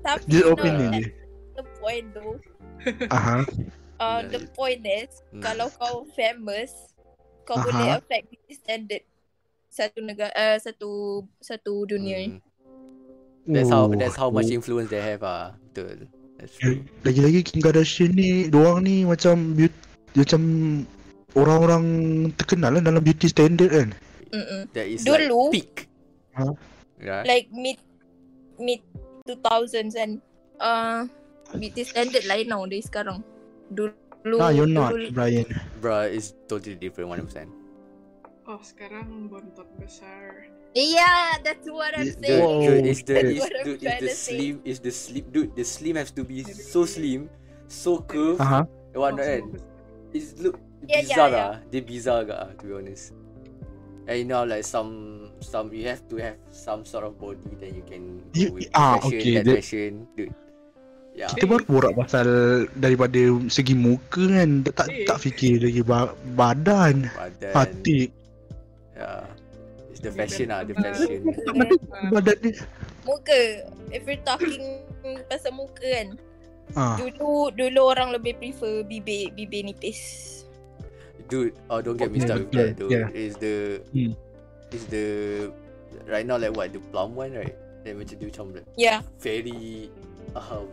[0.00, 1.06] tapi Just no, opinion je.
[1.58, 2.38] the point though
[3.10, 3.42] Aha.
[4.00, 4.30] uh, Yeah.
[4.30, 5.42] the point is Hmm.
[5.42, 6.70] kalau kau famous
[7.42, 7.64] kau Aha.
[7.66, 9.02] boleh affect beauty standard
[9.66, 10.90] satu negara uh, satu
[11.42, 12.38] satu dunia Hmm.
[13.50, 14.56] that's how that's how much oh.
[14.56, 16.06] influence they have ah betul
[17.02, 19.76] Lagi-lagi Kim Kardashian ni Diorang ni macam beauty,
[20.14, 20.40] Macam
[21.32, 21.84] Orang-orang
[22.32, 23.88] terkenal lah dalam beauty standard kan
[24.26, 24.66] Mm-mm.
[24.72, 25.72] that is Dulu- like peak
[26.32, 26.52] Huh?
[26.96, 27.76] yeah like mid
[28.56, 28.80] mid
[29.24, 30.20] 2000s and
[30.58, 31.04] uh
[31.54, 33.20] beauty standard lain tau dari sekarang.
[33.68, 35.46] Dulu Ah, you're not dulu, Brian
[35.78, 37.46] bruh it's totally different 100%
[38.44, 40.50] Oh, sekarang bontot besar.
[40.76, 42.44] Yeah, that's what I'm The- the, saying.
[42.44, 42.60] Whoa.
[42.60, 44.36] dude, is the That's I'm dude, is trying the to say.
[44.36, 47.32] slim is the slim dude the slim has to be so slim
[47.64, 48.44] so curved.
[48.44, 48.68] Aha.
[48.92, 49.24] and what not
[50.12, 51.40] it's look Yeah, yeah, bizarre yeah.
[51.40, 53.16] lah dia bizarre lah to be honest?
[54.06, 54.92] And you know like some
[55.40, 58.68] some you have to have some sort of body then you can You- with.
[58.76, 60.36] ah, fashion okay, that that- fashion dude.
[61.16, 61.32] Yeah.
[61.32, 62.28] Kita baru borak pasal
[62.76, 63.16] Daripada
[63.48, 64.60] segi muka kan?
[64.68, 67.52] Tak tak, tak fikir lagi ba- Badan badan.
[67.56, 68.12] Hati
[68.92, 69.24] yeah.
[69.24, 69.35] it's
[70.00, 71.24] the fashion lah the fashion
[73.06, 73.38] Muka.
[73.94, 74.82] If you're talking
[75.30, 76.08] pasal muka kan.
[76.74, 76.98] ah.
[76.98, 80.36] Dulu dulu orang lebih prefer bibir bibir nipis.
[81.28, 83.08] dude oh don't get me started with that dude yeah.
[83.12, 84.14] is the Hmm.
[84.70, 85.06] is the
[86.06, 88.46] right now like what the plum one right then macam dia macam
[88.78, 88.98] Yeah.
[89.18, 89.90] very
[90.34, 90.70] um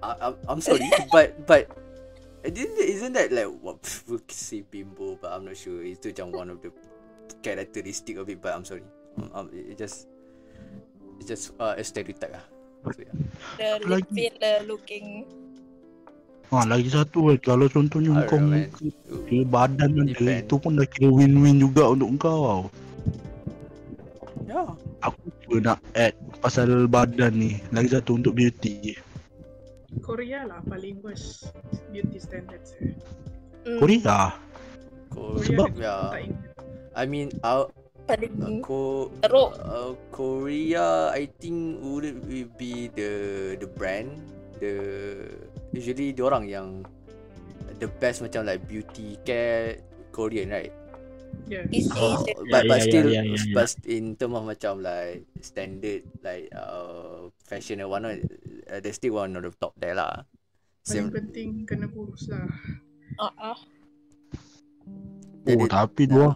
[0.00, 1.68] I, I'm, I'm sorry but but
[2.44, 6.32] isn't that, isn't that like what people say bimbo but I'm not sure it's macam
[6.32, 6.70] one of the
[7.40, 8.84] characteristic of it but I'm sorry
[9.16, 10.06] um, um, it just
[11.18, 12.44] it's just uh, a stereotype lah
[12.86, 13.78] so, yeah.
[13.82, 14.06] The lagi?
[14.14, 15.26] filler looking.
[16.54, 18.70] ah, Lagi satu kan Kalau contohnya I kau man.
[19.26, 20.46] Kira badan ada Depend.
[20.46, 22.62] Itu pun dah kira win-win juga untuk kau tau
[24.46, 24.70] yeah
[25.02, 25.18] Aku
[25.50, 28.94] pun nak add Pasal badan ni Lagi satu untuk beauty
[29.98, 31.50] Korea lah paling worst
[31.90, 32.94] beauty standards eh.
[33.66, 33.82] Mm.
[33.82, 34.18] Korea
[35.10, 36.55] Korea Sebab- yeah Tak ingat.
[36.96, 37.68] I mean, I
[38.08, 39.50] paling Ko teruk.
[39.60, 43.10] uh, Korea I think would it will be the
[43.58, 44.14] the brand
[44.62, 44.72] the
[45.74, 46.68] usually orang yang
[47.76, 50.72] the best macam like beauty care Korean right
[51.46, 51.62] Yeah.
[51.94, 53.54] Oh, but Yeah, but yeah, still yeah, yeah, yeah.
[53.54, 58.18] but in term of macam like standard like uh fashion and whatnot
[58.66, 60.26] uh, they still one of the top there lah
[60.82, 62.46] Paling Same, penting kena kurus lah.
[63.20, 63.54] Uh-uh.
[63.54, 63.58] Oh,
[65.46, 66.34] Jadi- tapi doang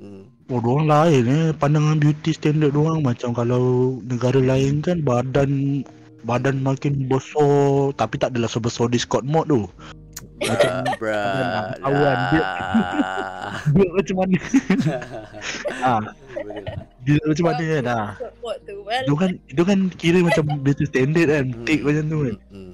[0.00, 1.46] mm, Oh, doang lain eh.
[1.54, 5.84] Pandangan beauty standard doang macam kalau negara lain kan badan
[6.26, 9.70] badan makin besar tapi tak adalah sebesar Discord mod tu.
[10.44, 12.42] uh, bruh Kawan dia.
[12.42, 13.52] lah.
[13.76, 14.36] Dia macam mana?
[15.86, 16.00] ah, lah.
[17.04, 17.84] dia macam mana kan?
[17.86, 18.10] Ah.
[18.42, 21.46] Well, Itu kan itu kan kira macam beauty standard kan.
[21.54, 21.64] Hmm.
[21.64, 22.36] Take macam tu kan.
[22.50, 22.72] Mm, mm.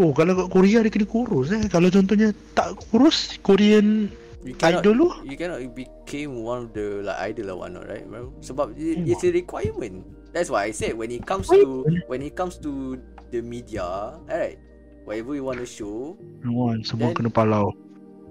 [0.00, 1.68] Oh, kalau kat Korea dia kena kurus eh.
[1.68, 4.08] Kalau contohnya tak kurus Korean
[4.42, 8.02] You cannot idol tu you cannot became one of the like idol or whatnot, right?
[8.02, 8.34] bro?
[8.42, 9.06] Sebab it, Hmm.
[9.06, 10.02] it's a requirement.
[10.34, 12.98] That's why I said when it comes to when it comes to
[13.30, 13.86] the media,
[14.26, 14.58] alright,
[15.06, 17.70] whatever you want to show, Wan, semua Then- kena palau.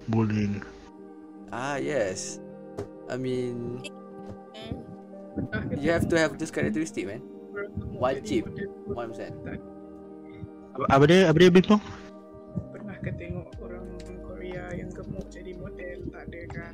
[0.05, 0.59] Boleh.
[1.49, 2.41] ah yes,
[3.07, 4.83] I mean mm,
[5.55, 7.23] Ah, you have to have this characteristic, man.
[7.95, 8.51] wajib.
[8.51, 8.91] jadi model.
[8.91, 9.31] One percent.
[10.75, 11.19] Apa, apa dia?
[11.31, 11.79] Apa dia Bintang?
[12.75, 13.83] Pernah ke tengok orang
[14.51, 15.97] Korea yang gemuk jadi model?
[16.11, 16.73] Tak ada kan?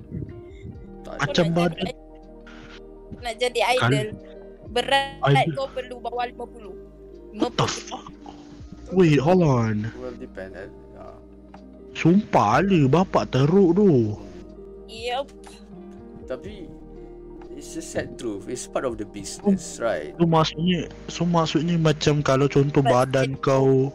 [1.05, 1.93] Macam nak badan jadi,
[3.21, 4.07] nak jadi idol.
[4.73, 5.53] Berat Idol.
[5.53, 7.37] kau perlu bawah 50.
[7.37, 7.85] What the 50.
[7.85, 8.05] fuck?
[8.97, 9.93] Wait, hold on.
[10.01, 10.57] Well depend.
[10.57, 10.67] Eh?
[10.97, 11.21] Uh,
[11.93, 14.17] Sumpah lah, bapak teruk tu.
[14.89, 15.29] Yup.
[16.27, 16.65] tapi
[17.53, 18.49] it's a sad truth.
[18.49, 20.17] It's part of the business, right?
[20.17, 23.93] Tu maksudnya, so maksudnya macam kalau contoh But- badan kau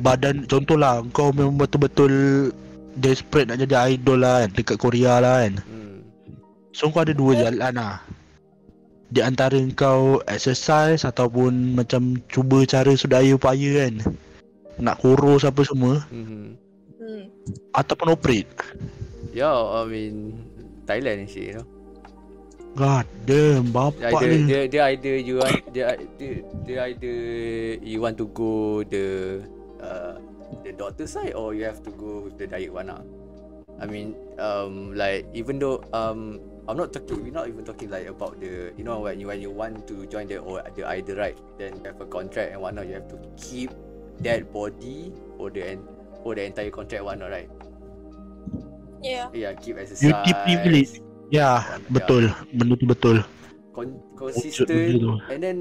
[0.00, 2.12] badan contohlah kau memang betul-betul
[2.96, 5.54] desperate nak jadi idol lah kan dekat Korea lah kan.
[5.64, 5.96] Hmm.
[6.72, 8.00] So kau ada dua jalan lah.
[9.06, 13.94] Di antara kau exercise ataupun macam cuba cara sedaya upaya kan.
[14.76, 16.44] Nak kurus apa semua Mm-hmm.
[17.00, 17.24] Hmm.
[17.72, 18.50] ataupun operate.
[19.30, 20.42] Yeah, I mean
[20.84, 21.66] Thailand shit, you know.
[22.76, 24.44] God damn, bapak Either ni.
[24.52, 27.16] dia dia either you want dia dia, dia either
[27.80, 29.40] you want to go the
[29.80, 30.20] uh,
[30.64, 33.02] the doctor side or you have to go with the diet one lah.
[33.76, 38.08] I mean um like even though um I'm not talking we're not even talking like
[38.10, 41.14] about the you know when you when you want to join the or the either
[41.14, 43.70] right then you have a contract and whatnot you have to keep
[44.24, 45.86] that body for the en-
[46.24, 47.46] for the entire contract one right
[49.04, 49.28] Yeah.
[49.30, 50.92] yeah keep exercise Beauty privilege.
[51.30, 52.30] Ya, betul.
[52.54, 53.16] Benda tu betul.
[53.76, 55.56] con- consistent and then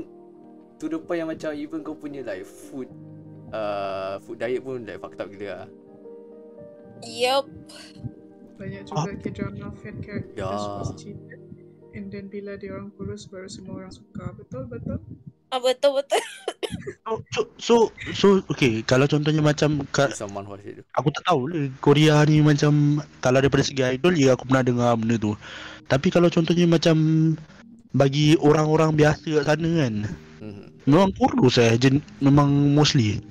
[0.80, 2.88] to the point yang macam even kau punya like food
[3.50, 5.70] uh, food diet pun like fucked up gila lah.
[7.04, 7.46] Yup.
[8.56, 9.04] Banyak Ah.
[9.04, 10.48] juga K-drama fan characters Ya.
[10.80, 11.42] was cheated.
[11.92, 14.32] And then bila dia orang kurus baru semua orang suka.
[14.34, 15.00] Betul, betul.
[15.48, 16.20] Ah, betul betul.
[17.06, 17.76] So, so, so,
[18.12, 20.84] so okay, kalau contohnya macam ka, If someone watch it tu.
[20.92, 22.74] aku tak tahu lah Korea ni macam
[23.20, 25.38] kalau daripada segi idol ya aku pernah dengar benda tu.
[25.86, 26.96] Tapi kalau contohnya macam
[27.92, 29.96] bagi orang-orang biasa kat sana kan,
[30.36, 30.68] Mm-hmm.
[30.84, 33.24] memang kurus eh, jen, memang mostly.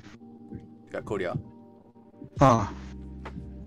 [0.95, 1.31] Kat Korea.
[2.39, 2.71] Ha,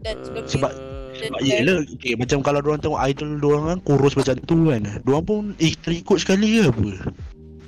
[0.01, 0.77] Dan Uh, sebab-
[1.19, 4.83] sebab yelah, okay, macam kalau orang tengok idol orang kan kurus macam tu kan.
[5.03, 6.89] Diorang pun eh terikut sekali ke apa?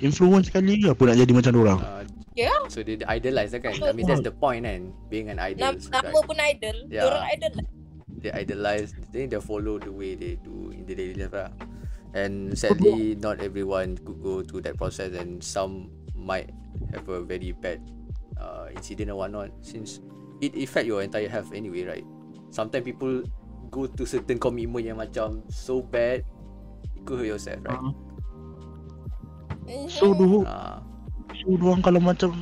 [0.01, 1.79] Influence sekali ke apa nak jadi macam orang?
[1.79, 2.63] Uh, Yeah.
[2.71, 3.75] So they, they idolize lah kan.
[3.83, 4.95] I mean that's the point kan.
[5.11, 5.67] Being an idol.
[5.67, 6.87] Nam, so nama pun idol.
[6.87, 7.03] Ya.
[7.03, 7.51] Orang idol.
[7.59, 7.65] lah.
[8.23, 8.95] they idolize.
[9.11, 11.51] Then they follow the way they do in the daily life lah.
[12.15, 16.51] And sadly, not everyone could go through that process, and some might
[16.91, 17.79] have a very bad
[18.41, 19.53] uh, incident or whatnot.
[19.61, 20.01] Since
[20.41, 22.05] it affect your entire health anyway, right?
[22.49, 23.21] Sometimes people
[23.69, 26.25] go to certain commitment yang macam so bad,
[26.97, 27.79] you could hurt yourself, right?
[29.87, 30.83] So dulu Ah,
[31.31, 32.33] So diorang kalau macam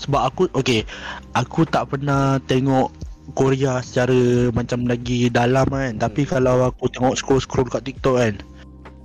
[0.00, 0.82] Sebab aku Okay
[1.36, 2.90] Aku tak pernah tengok
[3.38, 6.30] Korea secara macam lagi dalam kan Tapi Hmm.
[6.34, 8.34] kalau aku tengok scroll-scroll kat TikTok kan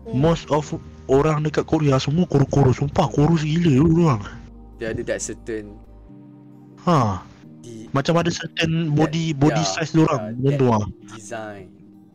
[0.09, 0.17] Hmm.
[0.17, 0.73] Most of
[1.05, 4.23] orang dekat Korea semua kurus-kurus Sumpah kurus gila dulu orang
[4.75, 5.79] dia ada that certain
[6.85, 7.25] Ha
[7.65, 10.85] di Macam ada certain body That- body yeah, size diorang yeah, Macam that- tu lah
[11.17, 11.65] design.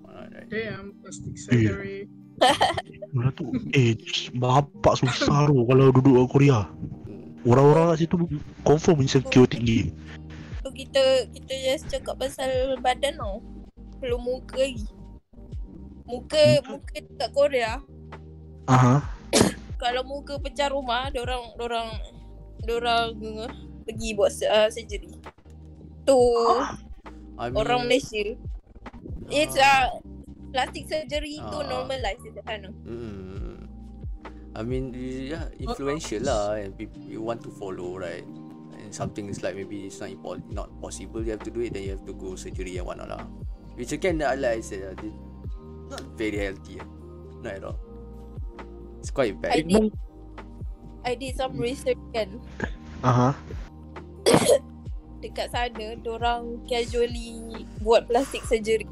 [0.06, 0.46] Alright.
[0.50, 2.06] Damn, plastic surgery.
[3.10, 3.44] Diorang tu
[3.74, 3.98] Eh
[4.32, 6.58] bapak susah tu Kalau duduk kat Korea.
[7.42, 8.14] Orang-orang kat situ
[8.62, 9.90] Confirm insecure tinggi
[10.60, 13.42] Tu kita kita just cakap pasal badan tau.
[13.98, 14.86] Belum muka lagi.
[16.04, 17.80] Muka muka kat Korea.
[18.68, 19.02] Aha
[19.82, 21.88] Kalau muka pecah rumah, orang orang
[22.68, 23.16] orang
[23.90, 25.10] pergi buat uh, surgery.
[26.06, 26.20] Tu
[27.34, 28.38] I mean, orang Malaysia.
[29.26, 29.98] It's uh,
[30.54, 31.66] plastic surgery tu Ah.
[31.66, 32.70] normalize di sana.
[32.86, 33.66] Hmm.
[34.54, 38.26] I mean, yeah, influential lah, and people you want to follow, right?
[38.74, 41.22] And something is like maybe it's not impo- not possible.
[41.22, 43.22] You have to do it, then you have to go surgery and whatnot lah.
[43.78, 44.94] Which again, uh, like I said, uh,
[45.90, 46.82] not very healthy.
[46.82, 46.88] Uh.
[47.40, 47.78] Not at all.
[49.00, 49.70] It's quite I bad.
[49.70, 49.86] did
[51.00, 52.36] I did some research kan
[53.00, 53.32] Aha.
[55.20, 57.40] Dekat sana orang casually
[57.78, 58.88] buat plastic surgery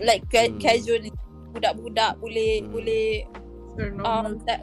[0.00, 0.58] like ca- Hmm.
[0.58, 1.10] casually
[1.50, 2.70] budak-budak boleh Hmm.
[2.70, 3.06] boleh
[3.76, 4.40] um, normal.
[4.42, 4.58] tak,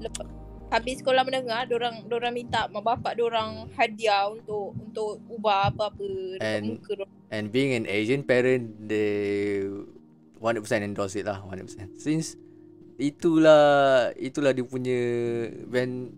[0.00, 0.26] lepas,
[0.66, 6.04] habis sekolah menengah orang orang minta mak bapak orang hadiah untuk untuk ubah apa-apa
[6.40, 7.12] And- muka dorang.
[7.26, 9.66] And being an Asian parent, they
[10.38, 11.90] 100% endorse it lah, 100%.
[11.96, 12.38] Since
[12.96, 13.64] itulah
[14.14, 14.98] itulah dia punya
[15.66, 16.14] when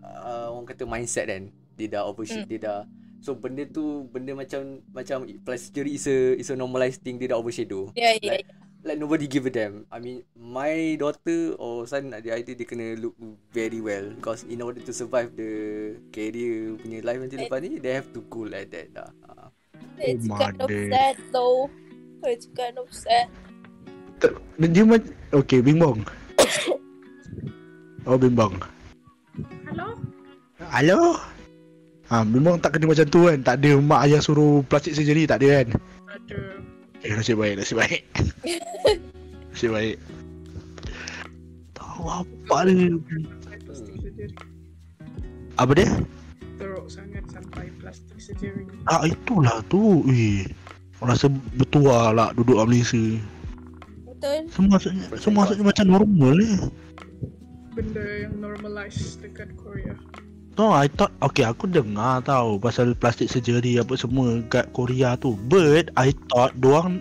[0.00, 2.50] uh, orang kata mindset kan, dia dah overshoot, Hmm.
[2.50, 2.78] dia dah
[3.22, 7.30] So benda tu benda macam macam plastic surgery is a is a normalized thing dia
[7.30, 7.86] dah overshadow.
[7.94, 8.34] Ya ya.
[8.34, 8.50] Like,
[8.82, 9.86] like nobody give a damn.
[9.94, 13.14] I mean, my daughter or son dia idea dia kena look
[13.54, 17.94] very well because in order to survive the career punya life nanti lepas ni they
[17.94, 19.08] have to go like that lah.
[19.30, 19.54] Ah.
[20.02, 21.70] It's Oh, kind of sad though.
[22.26, 23.30] It's kind of sad.
[24.58, 26.06] Dia macam Okay bimbang
[28.06, 28.54] Oh bimbang
[29.66, 29.98] Hello?
[30.70, 31.18] Halo
[32.12, 35.40] Ha, memang tak kena macam tu kan Tak ada mak ayah suruh plastik surgery Tak
[35.40, 35.80] ada kan
[36.12, 36.38] Ada.
[37.08, 38.04] Eh nasib baik Nasib baik
[39.56, 39.96] Nasib baik
[41.72, 44.28] Tahu apa surgery.
[45.56, 45.88] Apa dia
[46.60, 48.68] Teruk sangat sampai plastic surgery.
[48.92, 50.44] Ah itulah tu Eh
[51.00, 53.04] Rasa bertuah lah Duduk kat Malaysia
[54.04, 54.52] Betul.
[54.52, 56.50] Semua maksudnya Semua maksudnya macam normal ni
[57.72, 59.96] Benda yang normalized dekat Korea.
[60.58, 65.40] No, I thought Okay, aku dengar tau Pasal plastic surgery Apa semua Kat Korea tu
[65.48, 67.00] But I thought Diorang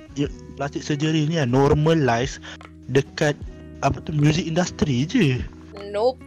[0.55, 2.39] Plastic surgery ni kan Normalize
[2.87, 3.35] Dekat
[3.83, 5.43] Apa tu Music industry je
[5.91, 6.23] Nope.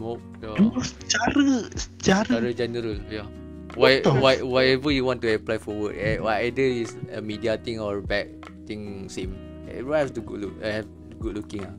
[0.00, 0.24] Nope.
[0.40, 0.56] Yeah.
[0.56, 1.44] Cuma secara
[1.76, 3.28] Secara Secara general, yeah.
[3.72, 7.80] Why, why, whatever you want to apply for work, eh, either is a media thing
[7.80, 8.28] or back
[8.68, 9.32] thing same.
[9.64, 11.72] Everyone have to good look, uh, have good looking ah.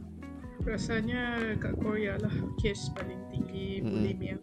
[0.66, 3.94] Rasanya kat Korea lah kes paling tinggi Mm-mm.
[3.94, 4.36] bulimia.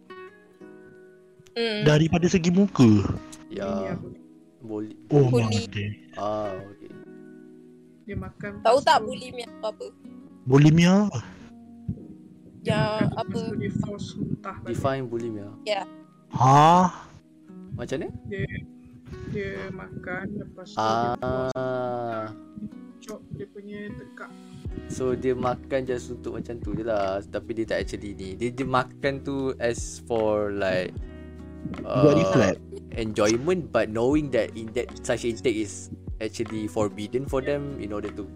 [1.51, 1.83] Hmm.
[1.83, 2.87] Daripada segi muka
[3.51, 3.95] Yeah, bulimia.
[4.63, 4.93] boleh.
[5.11, 5.67] Oh Bully.
[6.15, 6.87] Ah, okay.
[8.07, 9.85] Dia makan Tahu tak bulimia apa apa?
[10.47, 11.19] Bulimia makan
[13.17, 13.41] apa?
[13.57, 14.77] dia force muntah balik.
[14.77, 15.49] Define bulimia.
[16.31, 16.87] Ha
[17.75, 18.07] Macam ni?
[18.29, 18.45] Dia
[19.31, 22.25] dia makan lepas tu dia force Ah,
[23.35, 24.31] dia punya tekak.
[24.87, 27.19] so dia makan just untuk macam tu je lah.
[27.19, 28.39] Tapi dia tak actually ni.
[28.39, 30.95] Dia, dia makan tu as for like
[31.85, 32.59] uh, reflect
[32.95, 35.89] enjoyment but knowing that in that such intake is
[36.19, 38.27] actually forbidden for them in order to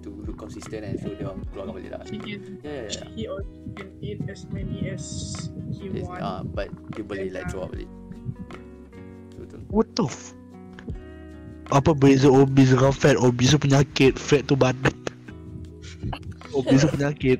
[0.00, 2.00] to look consistent and so dia orang keluarkan balik lah.
[2.08, 3.08] He can Yeah, yeah, yeah.
[3.12, 5.04] he or she can eat as many as
[5.68, 6.24] he Yes, want.
[6.24, 7.90] ah, but dia boleh like throw out balik.
[9.36, 9.60] Betul.
[9.68, 10.32] What the f
[11.70, 14.90] Apa beza obese dengan fat Obese tu penyakit Fat tu badan
[16.50, 17.38] Obese tu penyakit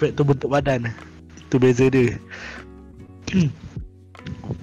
[0.00, 0.88] Fat tu bentuk badan
[1.36, 2.16] Itu beza dia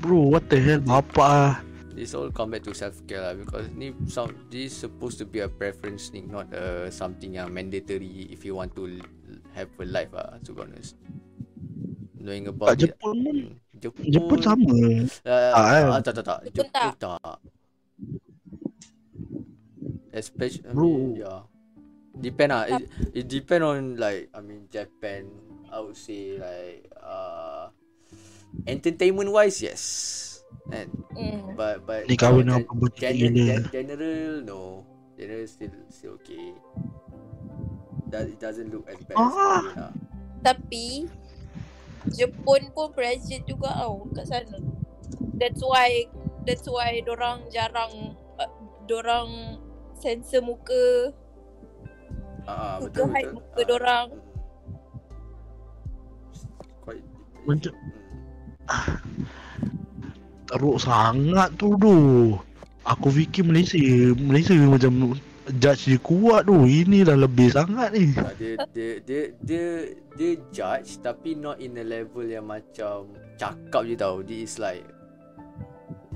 [0.03, 1.53] Bro what the hell Bapak ah
[1.95, 5.43] This all come back to self care lah because ni some this supposed to be
[5.43, 9.03] a preference thing not uh, something yang mandatory if you want to l-
[9.51, 10.95] have a life ah to be honest.
[12.15, 14.71] Knowing about it- Jepun pun Hmm, Jepun, Jepun sama
[15.27, 15.83] Uh, Ah, eh.
[15.91, 16.39] ah, tak tak tak.
[16.55, 17.37] Jepun Jepun tak.
[20.15, 20.87] Especially I Bro.
[20.87, 21.41] mean, yeah.
[22.15, 22.63] Depend ah.
[22.67, 25.27] It, it depend on like I mean Japan.
[25.67, 27.69] I would say like uh
[28.65, 29.83] entertainment wise yes.
[30.69, 31.57] And Hmm.
[31.57, 32.61] but but Ni kahwin uh,
[32.95, 34.61] dengan gen- gen- general no.
[35.17, 36.53] General still still okay.
[38.09, 39.61] That it doesn't look as bad as Ah.
[39.61, 39.93] Korea lah.
[40.45, 40.85] Tapi
[42.09, 44.57] Jepun pun pressure juga tau kat sana.
[45.37, 46.07] That's why
[46.47, 48.51] that's why dorang jarang uh,
[48.87, 49.59] dorang
[49.99, 51.11] sensor muka
[52.49, 53.31] Ah, ah, Muka betul betul.
[53.37, 54.07] muka dorang.
[56.81, 57.05] Quite
[57.45, 57.98] Macam mm.
[60.49, 61.95] Teruk sangat tu tu
[62.87, 63.77] Aku fikir Malaysia
[64.17, 65.13] Malaysia macam
[65.61, 69.65] Judge dia kuat tu Ini dah lebih sangat ni dia, dia, dia, dia,
[70.15, 73.07] dia judge tapi not in a level yang macam
[73.39, 74.19] cakap je tau.
[74.19, 74.83] Dia is like,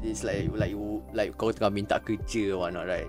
[0.04, 3.08] it's like, like, you, like kau tengah minta kerja or not, right?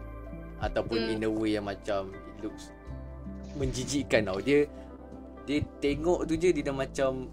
[0.63, 1.13] Ataupun Hmm.
[1.19, 2.71] in a way yang macam it looks
[3.59, 4.39] menjijikkan tau.
[4.39, 4.71] Dia,
[5.45, 7.29] dia tengok tu je dia dah macam,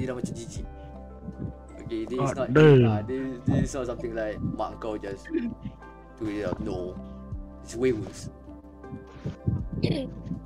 [0.00, 0.64] dia dah macam jijik.
[1.84, 5.28] Okay, this is not, ah, this, this is not something like mak kau just
[6.16, 6.56] tu je tau.
[6.64, 6.78] No.
[7.64, 8.28] It's way worse.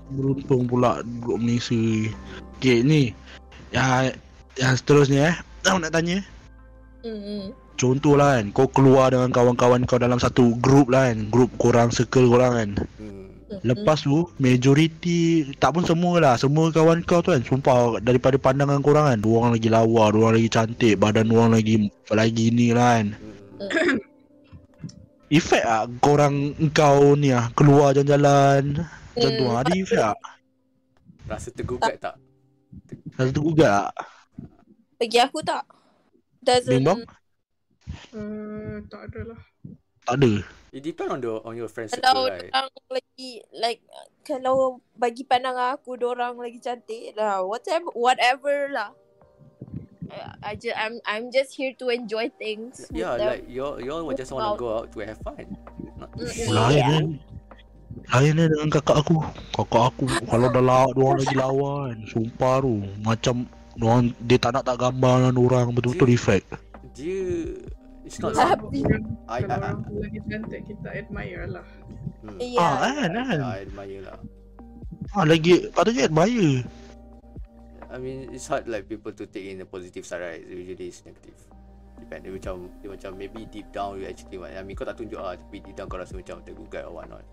[0.09, 1.77] Beruntung pula duduk Malaysia
[2.59, 3.13] Okay ni
[3.75, 4.09] Ya
[4.57, 5.37] Yang seterusnya eh
[5.67, 6.23] Aku nak tanya
[7.03, 7.53] Mm-mm.
[7.75, 11.91] Contoh lah kan Kau keluar dengan kawan-kawan kau dalam satu group lah kan Group korang,
[11.91, 13.18] circle korang kan Hmm.
[13.65, 18.85] Lepas tu Majority Tak pun semua lah Semua kawan kau tu kan Sumpah Daripada pandangan
[18.85, 23.09] korang kan Diorang lagi lawa Diorang lagi cantik Badan diorang lagi Lagi ni lah kan
[23.59, 23.99] Hmm.
[25.27, 29.51] Efek lah korang Kau ni lah Keluar jalan-jalan Macam tu Hmm.
[29.51, 30.17] lah Ada efek lah
[31.27, 32.15] Rasa tergugat tak?
[33.19, 33.91] Rasa tu juga
[34.97, 35.65] Bagi aku tak.
[36.45, 36.71] Doesn't.
[36.71, 37.03] Memang
[38.13, 39.41] Uh, tak ada lah.
[40.05, 40.33] Tak ada
[40.79, 42.55] It depend on the on your friend Kalau circle, right?
[42.55, 43.83] orang lagi like
[44.23, 48.95] kalau bagi pandangan aku orang lagi cantik lah whatever whatever lah.
[50.07, 52.87] Uh, I just I'm I'm just here to enjoy things.
[52.89, 53.27] with Yeah, them.
[53.27, 55.51] like you you all just want to go out to have fun.
[55.99, 56.47] Not to see.
[56.47, 57.07] Lain kan
[58.15, 59.19] Lain kan dengan kakak aku
[59.59, 63.35] Kakak aku Kalau dah lawak Diorang lagi lawa kan Sumpah tu Macam
[63.75, 66.47] Diorang Dia tak nak tak gambar dengan orang Betul-betul efek
[66.99, 67.55] dia
[68.09, 68.73] it's not I, kalau
[69.29, 71.67] I, I, orang tu lagi cantik, kita admire lah.
[72.25, 72.41] hmm.
[72.41, 72.65] Yeah.
[72.65, 73.39] Ah kan kan?
[73.45, 74.19] I admire lah.
[75.13, 76.65] Ah lagi Patutnya admire.
[77.89, 80.41] I mean it's hard like people to take in the positive side right?
[80.41, 81.37] Usually it's negative.
[82.01, 84.97] Depend dia macam dia macam maybe deep down you actually want I mean kau tak
[84.97, 87.25] tunjuk lah tapi deep down kau rasa macam tergugat or what not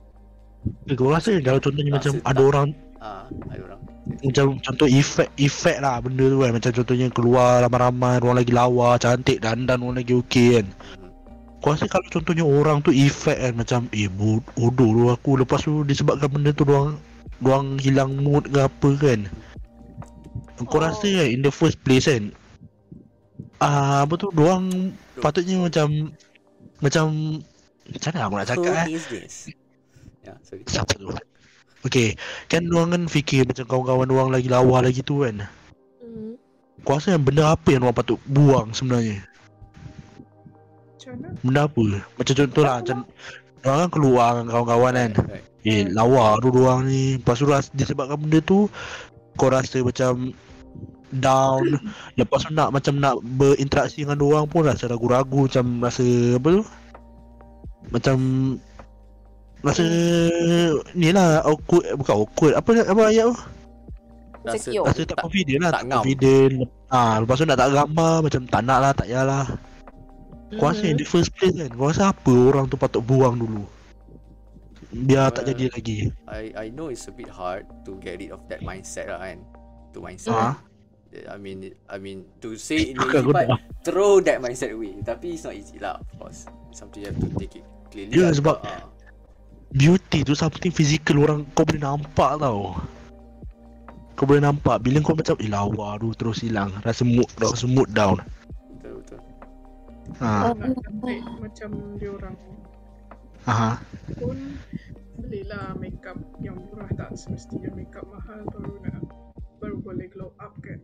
[0.85, 2.27] eh, Kau rasa kalau contohnya Tak macam sedap.
[2.29, 2.67] Ada orang
[2.99, 3.81] ah ada orang.
[4.05, 6.51] Macam contoh efek Efek lah benda tu kan.
[6.53, 10.65] Macam contohnya keluar ramai-ramai Orang lagi lawa Cantik dandan Orang lagi okey kan.
[10.93, 11.09] Hmm.
[11.57, 15.65] Kau rasa kalau contohnya orang tu efek kan Macam eh bo- bodoh tu aku Lepas
[15.65, 16.97] tu disebabkan benda tu Diorang
[17.37, 19.19] Diorang hilang mood ke apa kan.
[20.55, 20.81] Kau Oh.
[20.81, 22.29] rasa kan In the first place kan
[23.57, 26.13] Ah Apa tu Diorang Patutnya macam
[26.77, 27.05] Macam
[27.89, 28.87] Macam mana aku nak cakap Who eh?
[28.93, 29.35] is this
[30.25, 30.65] yeah sorry.
[30.65, 31.13] Siapa tu?
[31.85, 32.17] Okay
[32.49, 35.45] Kan diorang kan fikir Macam kawan-kawan diorang lagi lawa lagi tu kan?
[36.01, 36.33] Mm.
[36.81, 39.21] Kau rasa yang benda apa yang diorang patut buang sebenarnya?
[40.97, 41.27] Macam mana?
[41.45, 41.85] Benda apa?
[42.17, 42.97] Macam contoh lah Macam
[43.61, 45.11] Diorang kan keluar dengan kawan-kawan kan?
[45.25, 45.45] Right.
[45.65, 47.17] Eh lawa tu diorang ni.
[47.17, 48.69] Lepas tu disebabkan benda tu
[49.37, 50.33] Kau rasa macam
[51.13, 51.65] Down.
[52.19, 56.05] Lepas tu nak macam nak berinteraksi dengan diorang pun Rasa ragu-ragu Macam rasa
[56.37, 56.63] apa tu?
[57.93, 58.17] Macam
[59.65, 59.85] Rasa
[60.93, 62.53] Ni lah awkward Bukan awkward.
[62.53, 63.37] Apa apa ayat tu?
[64.45, 64.85] Rasa Insecure.
[64.85, 66.53] Rasa tak confident lah tak Tak confident.
[66.87, 69.45] Ah, Lepas tu nak tak gambar Macam tak nak lah Tak payahlah.
[70.55, 71.01] Kau rasa in Mhm.
[71.01, 73.65] the first place kan Kau rasa apa orang tu patut buang dulu?
[74.95, 75.97] Biar tak Well, jadi lagi.
[76.23, 79.43] I I know it's a bit hard to get rid of that mindset lah kan
[79.91, 80.31] to mindset.
[80.31, 80.55] Ah,
[81.11, 81.59] I mean
[81.89, 83.59] I mean to say in the Bukan easy dah.
[83.83, 84.95] throw that mindset away.
[85.01, 86.47] Tapi it's not easy lah of course.
[86.71, 88.87] Something you have to take it clearly Ya, lah, sebab- ah.
[89.75, 92.79] Beauty tu something physical orang Kau boleh nampak tau.
[94.15, 94.79] Kau boleh nampak.
[94.79, 96.71] Bila kau macam Eh lawa tu terus hilang.
[96.87, 98.23] Rasa mood Rasa mood down.
[98.79, 99.19] Betul betul.
[100.23, 100.55] Ha.
[100.55, 101.69] Cantik macam
[101.99, 102.35] dia orang.
[103.45, 103.77] Aha.
[104.17, 104.57] pun
[105.21, 107.13] belilah makeup yang murah tak?
[107.13, 109.05] Semestinya makeup mahal baru nak
[109.59, 110.79] baru boleh glow up kan.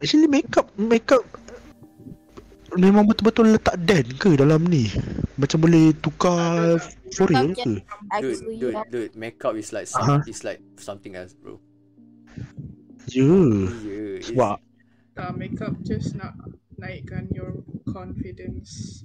[0.00, 1.26] Actually makeup Makeup
[2.78, 4.86] Memang betul-betul letak den ke dalam ni?
[5.34, 6.78] Macam boleh tukar
[7.16, 8.84] For real ke dude Actually, dude yeah.
[8.86, 11.58] dude makeup is like some, is like something else bro
[13.10, 14.56] Ya yeah it's, Sebab
[15.12, 16.38] Tak makeup just nak
[16.78, 19.02] naikkan your confidence.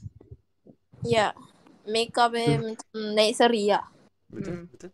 [1.01, 1.33] Yeah.
[1.85, 2.87] Makeup eh macam
[3.17, 3.83] naik seri lah.
[4.29, 4.69] betul Hmm.
[4.69, 4.91] betul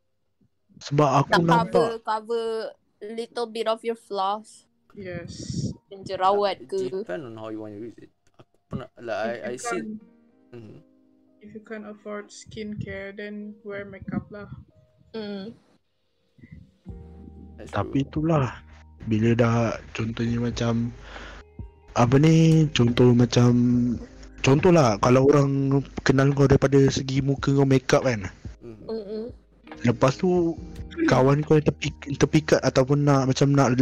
[0.81, 2.45] Sebab aku Nak nampak cover cover
[3.03, 4.65] little bit of your flaws.
[4.95, 5.69] Yes.
[5.91, 6.79] Dan jerawat It ke.
[6.89, 9.79] depend on how you want to use it aku pernah like I I you see
[9.83, 9.99] can't-
[10.55, 10.77] hmm.
[11.41, 14.45] If you can't afford skincare, then wear makeup lah.
[15.11, 15.57] Hmm.
[17.61, 18.57] that's Tapi itulah
[19.05, 19.55] Bila dah
[19.93, 20.89] Contohnya macam
[21.93, 23.51] Apa ni Contoh macam
[24.41, 28.25] Contoh lah Kalau orang Kenal kau daripada segi muka kau make up kan
[28.61, 29.40] Mhm.
[29.83, 30.55] Lepas tu
[31.01, 33.73] Kawan kau yang tepi, terpikat Ataupun nak Macam nak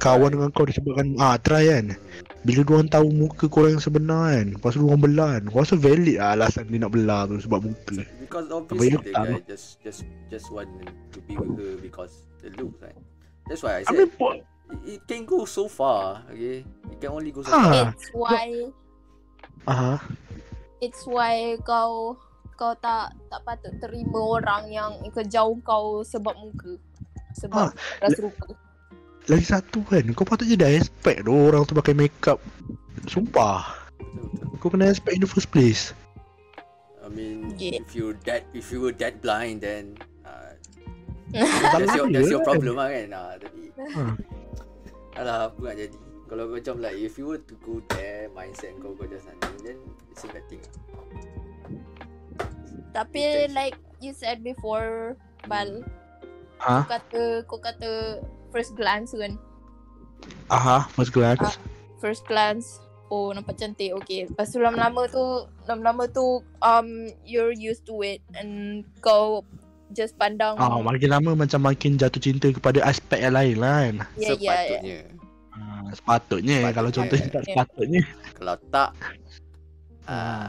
[0.00, 1.94] Kawan dengan kau disebabkan Ah try kan.
[2.42, 5.76] Bila diorang tahu muka kau yang sebenar kan Lepas tu diorang belah kan Kau rasa
[5.76, 9.40] valid lah alasan dia nak belah tu Sebab muka Because obviously Yop the tak guy
[9.46, 10.66] just just just want
[11.14, 12.98] to be with her because the looks, right?
[13.46, 14.42] That's why I I said mean po- it,
[14.82, 16.26] it can go so far.
[16.34, 17.62] Okay, it can only go so Ah.
[17.62, 17.84] far.
[17.94, 18.44] It's why
[19.70, 19.94] Aha.
[20.82, 22.18] it's why kau
[22.54, 26.78] kau tak tak patut terima orang yang kejauh kau sebab muka.
[27.34, 28.46] Sebab Ah, rasa rupa.
[29.26, 32.38] Lagi satu kan Kau patutnya dah expect tu Orang tu pakai makeup
[33.08, 33.88] Sumpah.
[34.60, 35.90] Kau kena expect in the first place
[37.00, 37.82] I mean, Yeah.
[37.82, 40.54] if you that if you were that blind, then uh,
[41.34, 42.54] That's your, that's your kan.
[42.54, 44.02] problem lah kan ah, Tapi Ha.
[45.18, 48.94] Alah apa nak jadi Kalau macam like If you were to go there Mindset kau
[48.94, 49.80] kau just sana Then
[50.14, 50.62] it's a bad thing
[52.94, 55.82] Tapi like you said before, Bal,
[56.56, 56.80] Ha?
[56.80, 59.34] kau kata kau kata first glance kan.
[60.48, 61.42] Aha, first glance.
[61.42, 61.54] Ah.
[61.98, 62.78] First glance,
[63.08, 63.92] oh nampak cantik.
[64.00, 64.24] Okay.
[64.24, 65.24] Lepas tu lama-lama tu,
[65.66, 66.24] lama-lama tu
[66.60, 66.88] um
[67.22, 69.42] you're used to it and kau
[69.90, 73.96] just pandang Ah, makin lama macam makin jatuh cinta kepada aspek yang lain lah kan.
[74.16, 74.78] ya ya ya.
[74.80, 74.98] Sepatutnya
[75.54, 76.72] Ah, sepatutnya, Sepatutnya.
[76.72, 77.48] kalau contohnya tak Ya.
[77.52, 78.02] sepatutnya.
[78.34, 78.90] Kalau tak
[80.04, 80.48] ah,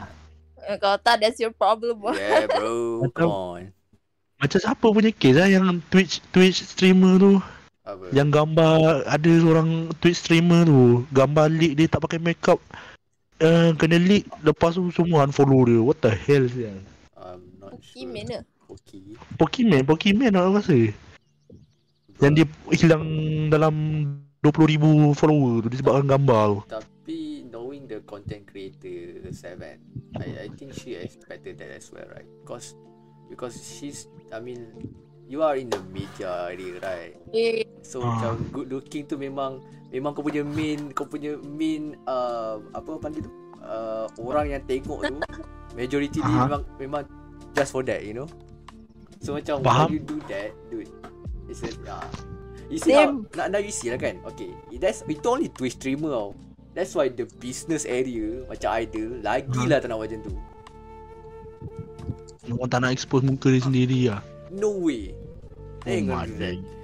[0.66, 2.02] Kalau tak that's your problem.
[2.14, 3.06] Yeah bro.
[3.06, 3.62] Macam- Come on.
[4.36, 7.40] Macam siapa punya case lah yang Twitch Twitch streamer tu?
[7.86, 8.10] Apa?
[8.12, 12.58] Yang gambar ada seorang Twitch streamer tu Gambar leak dia tak pakai makeup.
[13.38, 15.80] Uh, Kena leak Lepas tu semua unfollow dia.
[15.80, 16.82] What the hell sial
[17.16, 18.04] I'm not sure.
[18.04, 18.40] Pokemon ke?
[18.66, 18.98] Poki?
[19.38, 20.76] Pokemon Pokemon aku rasa.
[22.20, 23.04] Yang dia hilang
[23.48, 23.74] dalam
[24.44, 26.60] 20,000 follower tu Disebabkan gambar tu
[27.06, 29.78] Tapi knowing the content creator Seven
[30.18, 32.26] I I think she expected that as well right?
[32.42, 32.74] Because
[33.30, 34.74] Because she's I mean
[35.30, 37.14] You are in the media area right?
[37.30, 38.10] Eh, So Ah.
[38.10, 39.62] macam good looking tu memang
[39.94, 43.30] Memang kau punya main Kau punya main uh, Apa panggil tu?
[43.62, 45.14] Uh, Orang yang tengok tu
[45.78, 46.42] Majority dia Aha.
[46.50, 47.02] memang Memang
[47.54, 48.26] Just for that you know?
[49.22, 49.86] So macam Faham.
[49.86, 50.90] When you do that Dude
[51.46, 52.02] It's a uh,
[52.66, 53.30] You see how Same.
[53.38, 54.18] now, now you see lah kan?
[54.34, 54.50] Okay
[54.82, 56.34] That's Itu only Twitch streamer tau
[56.76, 60.32] That's why the business area Macam idol Lagilah tak nak macam tu.
[62.52, 64.22] Orang tak nak expose muka dia sendiri lah.
[64.54, 65.16] No way.
[65.82, 66.22] Oh.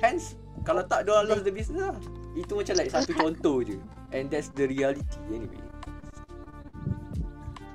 [0.02, 0.34] Hence
[0.64, 1.94] Kalau tak dia lost the business lah.
[2.34, 3.76] Itu macam like satu contoh je.
[4.10, 5.60] And that's the reality anyway.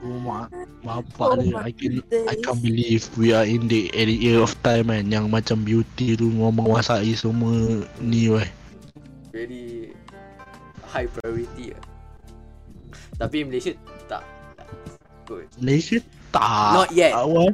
[0.03, 0.53] Oh mak
[0.85, 4.53] Bapak Oh dia my I can I can't believe We are in the area of
[4.61, 8.45] time kan Yang macam beauty tu Ngomong menguasai semua Ni weh.
[9.33, 9.97] Very
[10.85, 11.96] High priority lah
[13.17, 13.73] Tapi Malaysia
[14.05, 14.21] Tak
[14.57, 14.67] tak
[15.27, 15.97] Good Malaysia
[16.31, 16.71] tak.
[16.75, 17.13] Not yet.
[17.15, 17.49] Awal?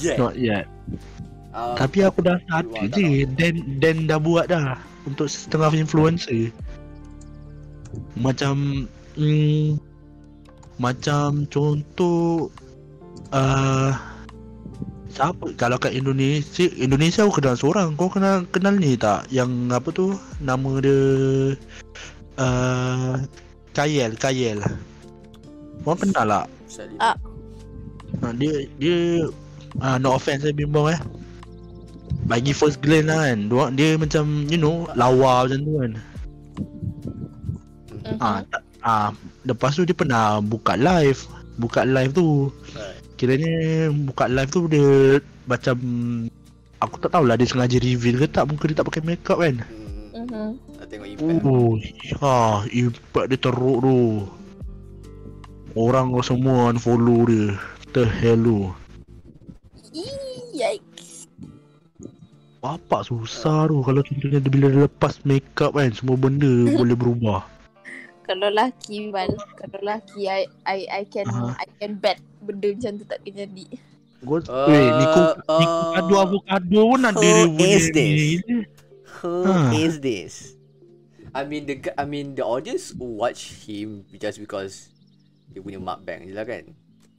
[0.00, 0.66] Yeah Not yet.
[1.54, 3.26] Um, Tapi aku dah tak je.
[3.38, 6.50] Dan Dan dah buat dah Untuk setengah influencer.
[8.18, 8.86] Macam
[9.18, 9.78] hmm,
[10.78, 12.50] Macam contoh
[13.30, 13.92] uh,
[15.14, 15.54] Siapa?
[15.54, 17.94] Kalau kat Indonesia Indonesia aku kenal seorang.
[17.94, 19.30] Kau kenal kenal ni tak?
[19.30, 20.06] Yang apa tu?
[20.42, 20.98] Nama dia
[22.42, 23.14] uh,
[23.70, 24.58] Kayel Kayel
[25.84, 26.96] Kau kenal tak Sally.
[26.98, 27.16] Ah.
[28.22, 29.28] Ha, dia dia
[29.78, 31.00] uh, no offense saya bimbang eh.
[32.24, 33.38] Bagi first glance lah kan.
[33.46, 35.92] Dia, dia macam you know lawa macam tu kan.
[38.00, 38.16] mhm.
[38.18, 39.08] Ah tak ah
[39.44, 41.20] lepas tu dia pernah buka live.
[41.60, 42.48] Buka live tu.
[43.14, 45.76] Kiranya buka live tu dia macam
[46.80, 49.60] aku tak tahulah dia sengaja reveal ke tak muka dia tak pakai makeup kan.
[49.60, 49.82] Hmm,
[50.24, 50.48] Mhm.
[50.80, 51.74] Nak tengok impact Oh,
[52.22, 52.32] ha,
[52.72, 53.98] impact dia teruk tu.
[55.74, 57.58] Orang semua unfollow dia.
[57.90, 58.70] The hell
[60.54, 61.26] Yikes.
[62.62, 66.46] Bapak susah tu kalau contohnya bila dia lepas makeup kan semua benda
[66.78, 67.42] boleh berubah.
[68.24, 71.58] Kalau laki Bal, kalau laki I I I can Aha.
[71.60, 73.66] I can bet benda macam tu tak akan jadi.
[74.24, 78.16] Gua Uh, weh Niko uh, Niko adu avocado pun ada who dia punya is this?
[78.16, 78.30] ni.
[79.20, 79.68] Who Ah.
[79.76, 80.32] is this?
[81.34, 84.93] I mean the I mean the audience watch him just because
[85.54, 86.66] dia punya mukbang je lah kan.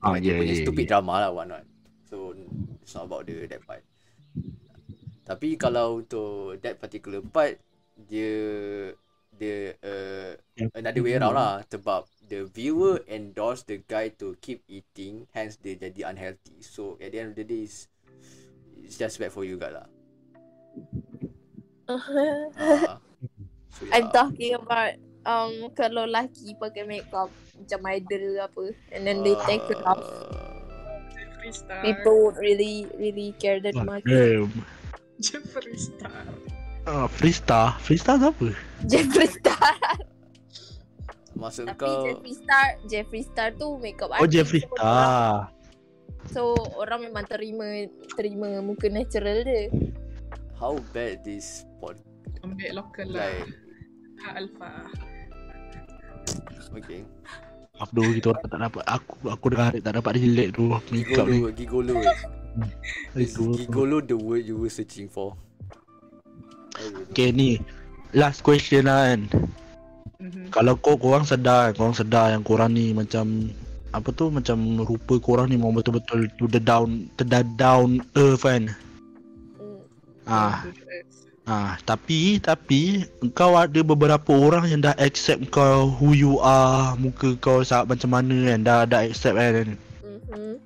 [0.04, 0.92] Ah, dia yeah, punya yeah, stupid yeah.
[0.92, 1.64] drama lah what not.
[2.12, 2.36] So
[2.84, 3.82] it's not about the that part.
[5.26, 7.58] Tapi kalau untuk that particular part
[7.96, 8.36] dia
[9.36, 10.36] dia uh,
[10.76, 15.80] another way around lah sebab the viewer endorse the guy to keep eating hence dia
[15.80, 16.60] jadi unhealthy.
[16.60, 17.88] So at the end of the day is
[18.84, 19.88] it's just bad for you guys lah.
[21.88, 23.00] Ah.
[23.76, 24.14] so, I'm yeah.
[24.14, 29.66] talking about um kalau laki pakai makeup macam idol ke apa and then they take
[29.66, 30.02] it off.
[31.12, 31.82] Jeffree Star.
[31.82, 34.06] People won't really really care that Ah, much.
[34.06, 34.50] Damn.
[35.18, 36.24] Jeffree Star.
[36.86, 37.78] Ah, Freestar.
[37.80, 38.54] Freestar siapa?
[38.84, 39.74] Jeffree Star.
[41.34, 44.32] Maksud Tapi kau Jeffree Star, Jeffree Star tu makeup Oh, artist.
[44.32, 45.34] Jeffree so orang- Star.
[46.26, 46.42] So
[46.76, 49.70] orang memang terima terima muka natural dia.
[50.56, 52.00] how bad this pod
[52.40, 53.28] Ambil local lah.
[53.28, 53.52] like
[54.24, 54.40] Ha
[56.74, 57.06] Okay.
[57.76, 61.40] Maaf dulu kita orang tak dapat aku aku dengar tak dapat relate tu makeup ni.
[61.52, 63.52] Gigolo, gigolo.
[63.60, 65.36] Gigolo the word you were searching for?
[67.12, 67.60] Okay ni
[68.16, 69.22] last question lah kan.
[70.24, 70.56] Mhm.
[70.56, 73.52] Kalau kau korang sedar, korang sedar yang korang ni macam
[73.92, 78.48] apa tu macam rupa korang ni memang betul-betul to the down to the down earth
[78.48, 78.72] kan.
[79.60, 79.84] Hmm.
[80.28, 80.64] Ah.
[80.64, 81.05] Don't
[81.46, 87.38] Ah, tapi tapi kau ada beberapa orang yang dah accept kau who you are, muka
[87.38, 89.78] kau saat macam mana kan, dah dah accept kan.
[90.02, 90.58] Mhm.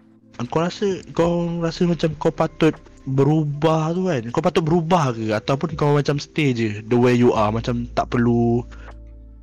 [0.48, 2.72] Kau rasa kau rasa macam kau patut
[3.04, 4.24] berubah tu kan?
[4.32, 8.08] Kau patut berubah ke ataupun kau macam stay je the way you are macam tak
[8.08, 8.64] perlu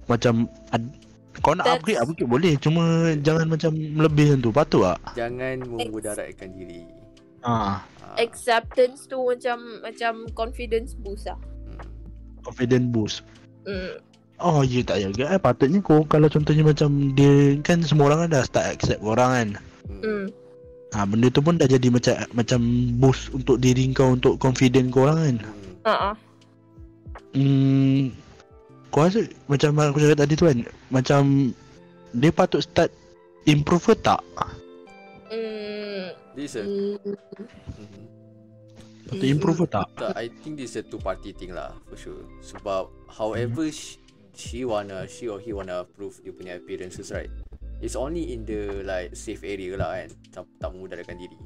[0.08, 0.88] macam ad,
[1.44, 4.98] kau nak That's- upgrade upgrade boleh cuma jangan macam melebih macam tu patut tak?
[5.20, 6.80] Jangan memudaratkan diri.
[7.44, 7.76] Ah, Ah,
[8.16, 11.38] Acceptance tu macam macam confidence boost lah.
[11.38, 11.82] hmm.
[12.46, 13.26] confident boost.
[13.66, 13.98] Mm.
[14.36, 18.30] Oh ya tak ya eh patutnya kau kalau contohnya macam dia kan semua orang kan
[18.38, 19.48] dah start accept orang kan.
[19.88, 20.02] Hmm.
[20.04, 20.26] Mm.
[20.94, 22.60] Ha, benda tu pun dah jadi macam macam
[23.02, 25.36] boost untuk diri kau untuk confident kau orang kan.
[25.42, 25.90] Hmm.
[25.90, 26.14] Uh-uh.
[27.36, 28.16] Hmm,
[28.88, 31.52] kau rasa macam aku cakap tadi tu kan macam
[32.16, 32.88] dia patut start
[33.44, 34.24] improve ke tak?
[35.36, 36.08] Mm.
[36.32, 36.96] This a Mm.
[39.06, 39.86] Patut improve ke tak?
[39.94, 42.26] Tak, I think this is a two party thing lah for sure.
[42.42, 44.02] Sebab however she,
[44.34, 47.30] she wanna she or he wanna prove dia punya appearances right.
[47.78, 50.10] It's only in the like safe area lah kan.
[50.34, 51.38] Tak, tak memudaratkan diri.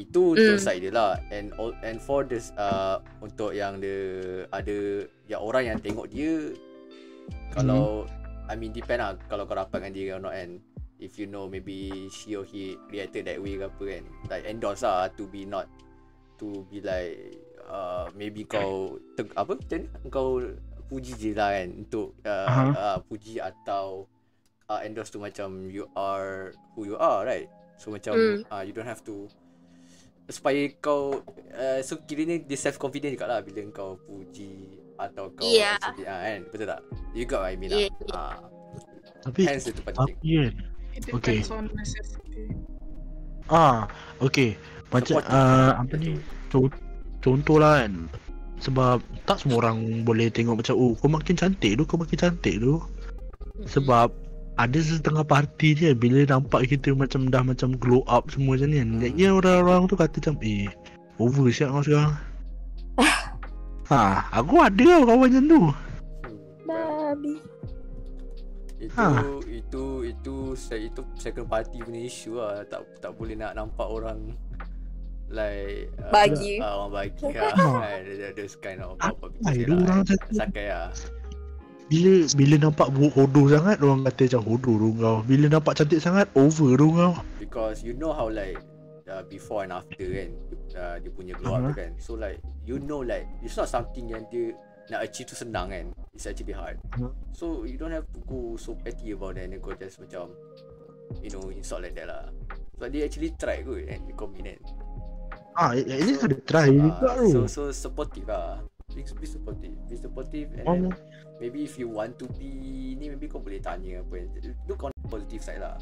[0.00, 0.64] Itu untuk Mm.
[0.64, 5.74] side dia lah and all, and for this uh, untuk yang the ada yang orang
[5.74, 6.56] yang tengok dia
[7.52, 8.08] kalau
[8.48, 10.56] I mean depend lah kalau kau rapat dengan dia or not kan
[10.98, 14.04] if you know maybe she or he reacted that way ke apa kan.
[14.30, 15.70] Like endorse lah to be not
[16.38, 19.58] to be like uh, maybe kau teg, apa?
[19.58, 20.42] Macam ni kau
[20.88, 22.64] puji je lah kan untuk uh, Aha.
[22.72, 24.08] uh, puji atau
[24.66, 27.46] uh, endorse tu macam you are who you are right?
[27.78, 28.38] So macam Mm.
[28.50, 29.28] uh, you don't have to
[30.28, 31.24] supaya kau
[31.56, 35.78] uh, so kiranya dia self confident juga lah bila kau puji atau kau Yeah.
[35.78, 36.40] sedih, ah, kan?
[36.50, 36.80] Betul tak?
[37.14, 38.36] You got what I mean Yeah, lah ah,
[39.24, 40.16] Tapi hence itu penting.
[40.18, 40.52] tapi kan
[40.98, 41.40] It Okay.
[41.40, 42.44] depends on necessity.
[43.48, 43.88] ah
[44.20, 44.58] okey
[44.90, 46.18] macam uh, apa ni
[46.50, 46.74] co-
[47.18, 48.10] contoh lah kan
[48.58, 52.58] sebab tak semua orang boleh tengok macam oh kau makin cantik tu kau makin cantik
[52.58, 52.82] tu
[53.58, 54.10] Sebab
[54.54, 58.78] ada setengah parti je bila nampak kita macam dah macam glow up semua macam ni
[58.78, 58.88] kan.
[58.90, 59.00] Hmm.
[59.02, 60.66] Lagi orang-orang tu kata macam eh
[61.18, 62.14] over siap kau sekarang.
[63.90, 65.60] ha, aku ada kawan macam tu.
[66.66, 67.34] Babi.
[68.78, 69.26] itu Ha.
[69.68, 74.32] Itu itu se- itu second party punya issue lah tak tak boleh nak nampak orang
[75.28, 76.56] like uh, Bagi.
[76.56, 77.68] uh, orang bagi lah Ha.
[77.84, 78.00] kan
[78.32, 80.32] there's kind of Apa apa dia orang macam tu?
[80.32, 80.88] sakai lah
[81.86, 85.16] Bila bila nampak buruk hodoh sangat orang kata macam hodoh tu kau.
[85.22, 87.12] Bila nampak cantik sangat over tu kau.
[87.38, 88.60] because you know how like
[89.06, 90.28] uh, before and after kan
[90.74, 91.72] uh, dia punya glow up Uh-huh.
[91.72, 94.52] tu kan so like you know like it's not something yang dia
[94.88, 97.12] nak achieve tu senang kan it's actually hard Uh-huh.
[97.30, 100.32] so you don't have to go so petty about it and kau just macam
[101.20, 102.28] you know insult like that lah
[102.76, 104.60] but they actually try good and they commit kan
[105.52, 107.34] Ah, at least ada try juga Ah, tu.
[107.34, 108.62] so so supportive lah
[108.94, 110.94] be, be supportive be supportive and then Oh.
[111.36, 112.50] maybe if you want to be
[112.94, 114.22] ni maybe kau boleh tanya apa
[114.64, 115.76] look on positive side lah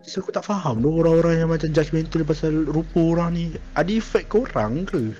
[0.00, 3.44] So aku tak faham tu orang-orang yang macam judgemental pasal rupa orang ni.
[3.76, 5.12] Ada efek ke orang ke?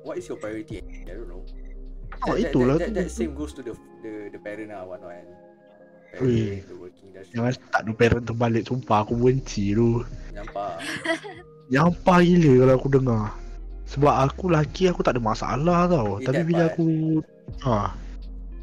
[0.00, 1.37] what is your priority I don't know
[2.18, 2.98] Ah, that, itulah that, that, tu.
[3.04, 5.14] that same goes to the the the parent lah what not
[7.28, 10.02] Jangan start tu parent terbalik sumpah aku benci tu.
[10.32, 10.80] nampak
[11.72, 13.22] Nyampah gila kalau aku dengar.
[13.84, 16.16] Sebab aku laki aku tak ada masalah tau.
[16.16, 16.72] Eh, Tapi bila part.
[16.72, 16.86] aku
[17.60, 17.78] ha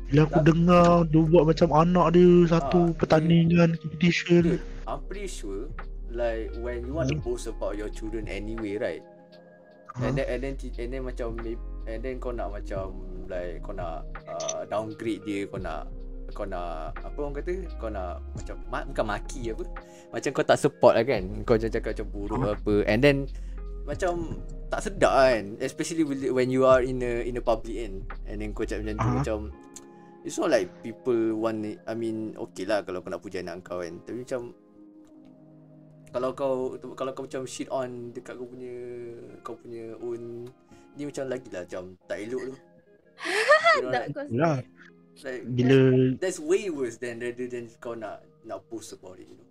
[0.05, 4.57] bila aku Tak- dengar dia buat macam anak dia satu Ah, pertandingan competition.
[4.57, 5.69] Dude, I'm pretty sure
[6.09, 7.25] like when you want to Hmm.
[7.25, 9.03] boast about your children anyway right
[9.95, 10.05] Ha?
[10.05, 11.27] and then and then and then macam
[11.85, 12.93] and then kau nak macam
[13.27, 15.87] like kau nak uh, downgrade dia kau nak
[16.33, 17.53] kau nak apa orang kata?
[17.79, 19.63] Kau nak macam ma- bukan maki apa?
[20.11, 21.23] Macam kau tak support lah kan?
[21.47, 22.53] Kau jangan cakap macam buruk Ah.
[22.57, 22.73] apa.
[22.89, 23.17] And then
[23.85, 24.13] macam
[24.67, 25.43] tak sedap kan?
[25.61, 26.03] Especially
[26.33, 27.93] when you are in a in a public kan
[28.27, 29.15] and then kau cakap macam tu Ah.
[29.21, 29.39] macam
[30.25, 33.61] it's not like people want it, I mean okay lah kalau kau nak puja anak
[33.63, 33.95] kau kan?
[34.03, 34.41] Tapi macam
[36.09, 36.53] kalau kau
[36.95, 38.73] kalau kau macam shit on dekat kau punya
[39.43, 40.47] kau punya own
[40.95, 42.55] ni macam lagi lah macam tak elok tu
[43.93, 44.57] Tak kau Yalah,
[45.23, 45.77] like bila
[46.19, 49.47] that's way worse than rather than kau nak nak post about it you know.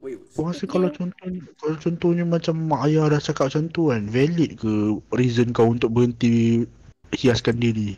[0.00, 0.34] Way worse.
[0.34, 4.50] Kau rasa kalau contohnya kalau contohnya macam mak ayah dah cakap macam tu kan valid
[4.58, 4.72] ke
[5.14, 6.66] reason kau untuk berhenti
[7.14, 7.94] hiaskan diri?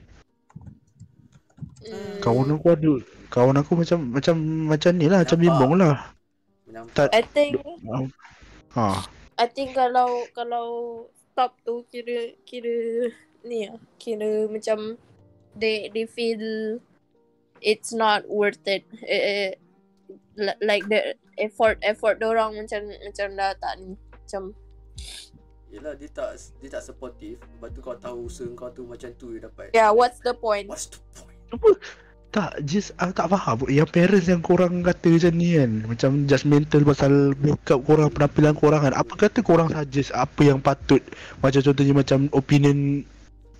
[1.82, 2.20] Mm.
[2.20, 2.93] Kawan aku ada
[3.32, 4.36] kawan aku macam macam
[4.68, 5.97] macam ni lah macam bimbang lah.
[6.93, 7.61] Tak I think
[8.76, 9.05] ha.
[9.40, 10.66] I think kalau kalau
[11.32, 13.09] stop tu kira kira
[13.45, 14.99] ni lah kira macam
[15.59, 16.78] they they feel
[17.62, 18.82] it's not worth it.
[19.07, 19.51] Eh, eh,
[20.36, 24.43] li- like the effort effort orang macam macam dah tak ni macam
[25.72, 29.32] Yelah dia tak dia tak supportive Lepas tu kau tahu usaha kau tu macam tu
[29.32, 30.68] dia dapat Yeah, what's the point?
[30.68, 31.80] What's the point?
[32.32, 36.80] Tak, just aku tak faham Yang parents yang korang kata macam ni kan Macam judgemental
[36.84, 41.01] pasal makeup korang Penampilan korang kan Apa kata korang suggest Apa yang patut
[41.40, 43.05] Macam contohnya macam opinion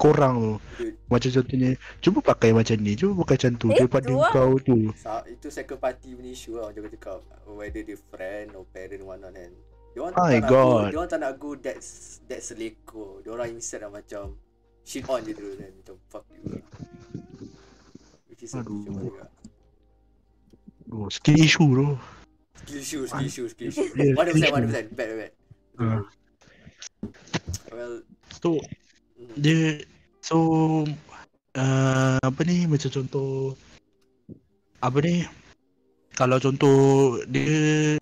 [0.03, 0.59] korang.
[0.75, 4.17] Tu Dude, Macam contohnya Cuba pakai macam ni Cuba pakai macam tu Eh, Daripada tu
[4.29, 4.79] kau tu.
[4.97, 6.69] Sa- itu second party punya issue lah.
[6.69, 9.53] Macam kau cakap Whether dia friend or parent one on kan.
[9.93, 11.79] Dia orang My tak nak go Dia orang tak nak go that,
[12.27, 14.35] that seleko Dia orang instead lah macam
[14.83, 15.71] Shit on je dulu kan.
[15.71, 16.43] Macam fuck you.
[16.49, 16.63] Lah
[18.27, 18.83] Which is a Aduh.
[18.83, 19.29] juga.
[20.89, 21.89] Oh, Skill issue tu
[22.63, 23.89] Skill issue, skill issue, skill issue.
[23.95, 25.33] Yeah, 100%, skill 100% Bad, bad, bad
[25.77, 26.01] Ah.
[27.69, 27.95] Well
[28.35, 28.61] So
[29.17, 29.61] mm, Dia
[30.33, 30.89] So
[31.61, 33.53] uh, Apa ni Macam contoh
[34.81, 35.29] Apa ni
[36.17, 38.01] Kalau contoh Dia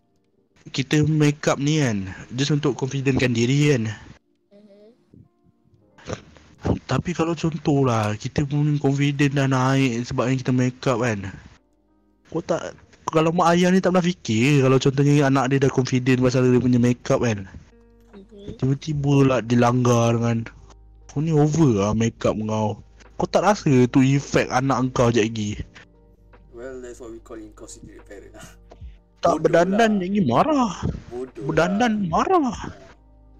[0.70, 3.90] Kita make up ni kan Just untuk confidentkan diri kan
[4.54, 4.94] Mhm.
[6.86, 11.34] Tapi kalau contoh lah Kita pun confident dah naik Sebabnya kita make up kan
[12.30, 12.78] Kau tak
[13.10, 16.62] Kalau mak ayah ni tak pernah fikir Kalau contohnya anak dia dah confident Pasal dia
[16.62, 17.50] punya make up kan
[18.14, 18.54] Mhm.
[18.54, 20.46] Tiba-tiba lah dilanggar dengan
[21.10, 22.78] Kau ni over lah make up kau
[23.18, 25.50] Kau tak rasa tu effect anak kau je lagi
[26.54, 28.46] Well, that's what we call inconsiderate parent lah
[29.24, 30.06] Tak Bodoh berdandan lah.
[30.06, 30.72] lagi marah
[31.10, 32.08] Bodoh Berdandan lah.
[32.08, 32.54] marah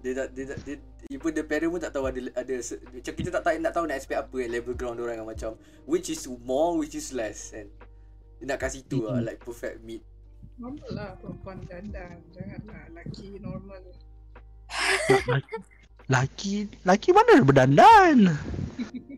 [0.03, 0.75] Dia tak, dia tak, dia,
[1.09, 2.53] even the parent pun tak tahu ada, ada
[2.91, 5.51] macam kita tak, tak nak tahu nak expect apa kan level ground orang kan macam
[5.85, 7.69] which is more, which is less kan.
[8.41, 9.25] Dia nak kasih tu lah, Mhm.
[9.29, 10.01] like perfect meet.
[10.57, 12.17] Normal lah perempuan dandan.
[12.33, 13.81] Janganlah laki normal.
[16.11, 18.35] Laki Laki mana berdandan?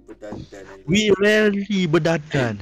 [0.06, 0.62] Berdandan.
[0.62, 2.62] Dan We rarely berdandan.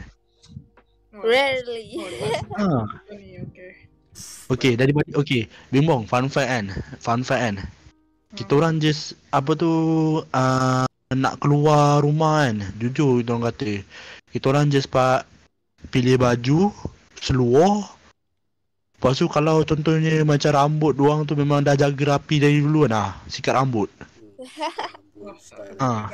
[1.11, 1.99] Oh, Rarely.
[1.99, 2.87] Oh, lepas ha.
[3.51, 3.71] okay.
[4.47, 5.51] Okay daripada Okay.
[5.67, 6.65] Bimbong fun fact kan?
[7.03, 7.55] Fun fact kan?
[8.31, 9.71] Kita orang just Apa tu
[10.23, 12.63] uh, Nak keluar rumah kan?
[12.79, 13.83] Jujur kita orang kata.
[14.31, 15.27] Kita orang just pak
[15.91, 16.71] Pilih baju
[17.19, 17.99] Seluar.
[18.95, 22.95] Lepas tu kalau contohnya Macam rambut doang tu Memang dah jaga rapi dari dulu kan?
[22.95, 23.91] Ah, Sikat rambut
[25.77, 26.09] Ah.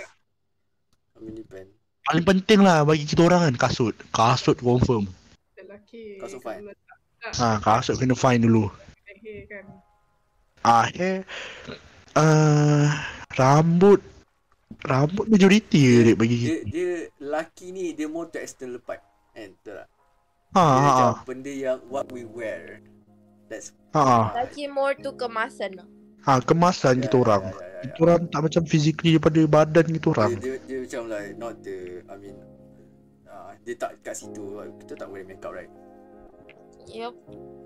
[1.47, 1.67] Pen.
[2.03, 5.09] Paling penting lah Bagi kita orang kan Kasut Kasut confirm
[5.55, 6.61] Lelaki Kasut fine.
[6.69, 6.97] letak
[7.35, 8.69] ha, Kasut kena fine dulu
[9.47, 9.65] kan.
[10.61, 11.23] Ah, hair
[12.13, 12.87] uh,
[13.33, 13.99] Rambut
[14.83, 19.01] Rambut majoriti je dek bagi kita Dia, dia laki ni dia more to external part.
[19.33, 19.51] Kan?
[19.57, 19.87] Betul tak?
[20.53, 22.79] Ha Dia ha macam ha benda yang what we wear.
[23.47, 25.87] That's ha ha Lagi more to kemasan lah.
[26.23, 27.93] ha Kemasan Ya, kita orang ya, ya, ya, ya.
[27.93, 31.55] Kita orang tak macam physically daripada badan kita orang Dia, dia, dia macam like not
[31.61, 31.77] the
[32.09, 32.37] I mean
[33.29, 34.43] uh, dia tak kat situ
[34.81, 35.69] kita tak boleh make up right
[36.89, 37.13] Yup.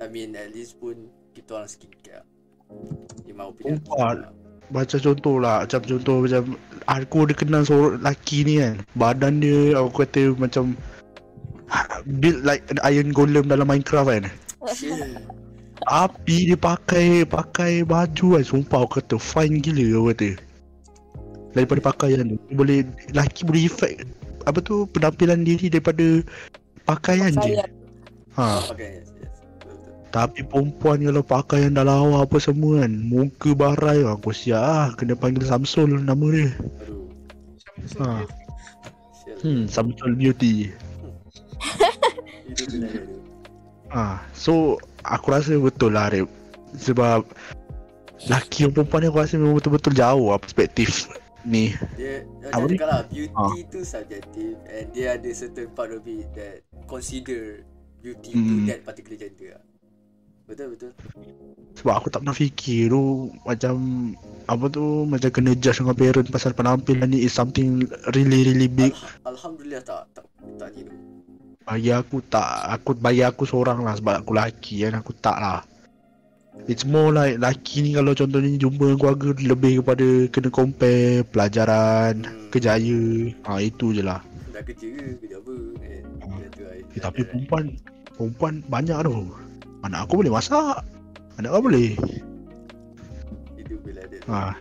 [0.03, 2.25] I mean at least pun kita orang skincare
[3.29, 4.35] in my opinion Umpat.
[4.71, 6.43] Macam contoh lah Macam contoh macam
[6.87, 10.79] Aku ada kenal seorang lelaki ni kan Badan dia Aku kata macam
[12.07, 14.23] Build like an iron golem dalam Minecraft kan.
[15.89, 20.29] Api dia pakai Pakai baju kan Sumpah aku kata Fine gila aku kata
[21.51, 24.05] Daripada pakaian tu Boleh Lelaki boleh effect
[24.45, 26.21] Apa tu Penampilan diri daripada
[26.85, 27.69] Pakaian je Pakaian.
[28.35, 28.61] ha.
[28.71, 29.33] Okay, yes, yes.
[29.41, 30.09] Betul, betul.
[30.11, 35.15] Tapi perempuan kalau pakaian dah lawa apa semua kan Muka barai aku siap lah Kena
[35.15, 36.51] panggil Samsul nama dia
[36.83, 37.07] Aduh.
[37.99, 38.21] Ah.
[38.21, 38.27] ha.
[39.41, 40.69] Hmm Samsul Beauty
[43.91, 44.23] ha.
[44.31, 46.29] So Aku rasa betul lah Rip
[46.73, 47.25] Sebab
[48.23, 51.09] Laki dan perempuan ni aku rasa memang betul-betul jauh lah perspektif
[51.41, 52.77] ni Dia Apa ni?
[52.77, 53.49] lah beauty Ah.
[53.65, 57.65] tu subjective and dia ada certain part of it that consider
[57.97, 58.65] beauty to Hmm.
[58.65, 59.63] that particular gender lah.
[60.43, 60.91] Betul betul.
[61.73, 63.03] Sebab aku tak pernah fikir tu
[63.41, 63.75] Macam
[64.45, 68.91] Apa tu Macam kena judge dengan parent Pasal penampilan ni is something Really really big
[69.23, 70.27] Al- Alhamdulillah tak tak
[70.59, 70.83] tak ni
[71.71, 75.63] Bagi aku tak Aku bagi aku seorang lah Sebab aku lelaki kan Aku tak lah
[76.67, 82.13] It's more like Lelaki ni kalau contohnya Jumpa dengan keluarga Lebih kepada Kena compare Pelajaran
[82.27, 82.51] Hmm.
[82.51, 84.19] Kejaya ha, Itu je lah
[84.51, 85.53] Dah kerja ke kerja apa
[85.87, 86.03] eh.
[86.51, 86.75] Tu lah.
[86.75, 87.79] eh, Tapi perempuan
[88.19, 89.31] Perempuan banyak tu
[89.87, 90.83] Anak aku boleh masak
[91.39, 91.95] Anak kau boleh
[93.55, 94.19] itu bila dia.
[94.27, 94.51] ha.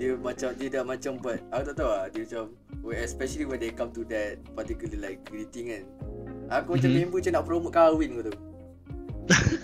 [0.00, 2.44] Dia macam dia dah macam buat aku tak tahu lah dia macam
[2.96, 5.84] especially when they come to that particular like greeting kan.
[6.48, 6.98] Aku macam Mhm.
[7.00, 8.38] member macam nak promote kahwin kau tahu.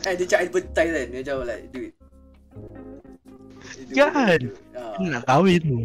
[0.02, 1.92] eh dia cakap advertise kan dia macam like duit.
[3.92, 4.40] Kan?
[4.74, 5.78] Ha, Nak kahwin tu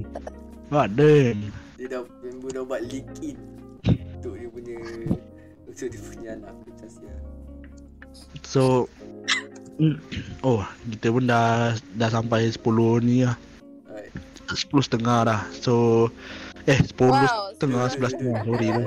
[0.68, 1.38] Badan
[1.78, 3.38] dia dah member dah buat leak in
[4.18, 4.76] untuk dia punya
[5.64, 7.14] untuk dia punya anak macam sia.
[8.42, 8.90] So
[9.78, 9.96] mm,
[10.42, 12.66] Oh Kita pun dah Dah sampai 10
[13.00, 13.38] ni lah
[13.86, 14.10] Alright.
[14.50, 15.42] sepuluh setengah dah.
[15.54, 16.08] So
[16.66, 18.42] eh sepuluh Wow, setengah Ya, sebelas ya, setengah.
[18.44, 18.84] Sorry tu.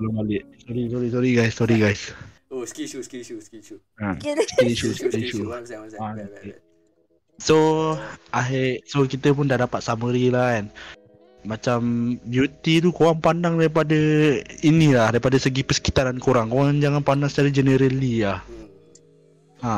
[0.00, 0.42] Belum balik.
[0.64, 1.52] Sorry sorry sorry guys.
[1.52, 2.02] Sorry guys.
[2.50, 3.78] Oh, skill shoe, skill shoe, skill shoe.
[4.00, 4.16] Ha.
[4.18, 5.46] Kira Skill issue, Skill skill shoe, issue.
[5.46, 6.02] one second, one second.
[6.02, 6.50] Ah, Baik, baik, okay.
[6.50, 6.58] baik.
[7.38, 7.56] So
[8.32, 10.66] akhir so kita pun dah dapat summary lah kan.
[11.40, 11.80] Macam
[12.20, 13.96] beauty tu korang pandang daripada
[14.60, 16.48] inilah daripada segi persekitaran korang.
[16.48, 18.40] Korang jangan pandang secara generally lah.
[18.44, 18.66] Hmm.
[19.60, 19.74] Ha.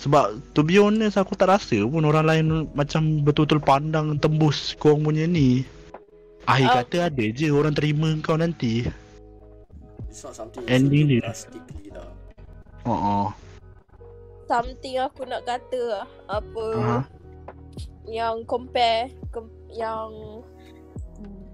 [0.00, 5.04] Sebab to be honest aku tak rasa pun orang lain macam betul-betul pandang tembus korang
[5.04, 5.64] punya ni.
[6.48, 6.74] Akhir Ah.
[6.80, 8.88] kata ada je orang terima kau nanti.
[10.08, 11.28] It's not something Ending you dia.
[11.28, 12.08] drastically lah.
[12.86, 13.28] Ha ah.
[14.50, 16.06] something aku nak kata lah.
[16.26, 16.98] Apa Aha.
[18.10, 20.42] yang compare com- yang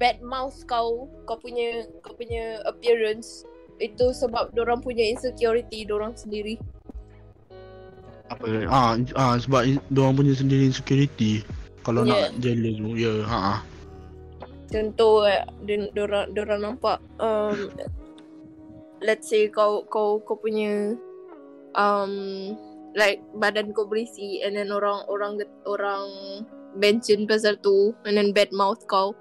[0.01, 3.45] bad mouth kau kau punya kau punya appearance
[3.77, 6.57] itu sebab orang punya insecurity orang sendiri.
[8.33, 11.45] Apa ah ah sebab dia orang punya sendiri insecurity.
[11.85, 12.33] Kalau Yeah.
[12.33, 13.59] nak jealous tu ya ha ah.
[14.67, 17.71] Contoh eh, dia orang orang nampak um,
[19.01, 20.97] let's say kau kau kau punya
[21.77, 22.13] um
[22.97, 25.37] like badan kau berisi and then orang orang
[25.69, 26.05] orang
[26.77, 29.13] mention pasal tu and then bad mouth kau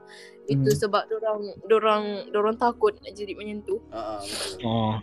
[0.45, 0.77] itu Hmm.
[0.77, 1.41] sebab orang
[1.73, 2.03] orang
[2.37, 3.81] orang takut nak jadi macam tu.
[3.89, 4.61] Ah, betul.
[4.61, 4.95] Oh.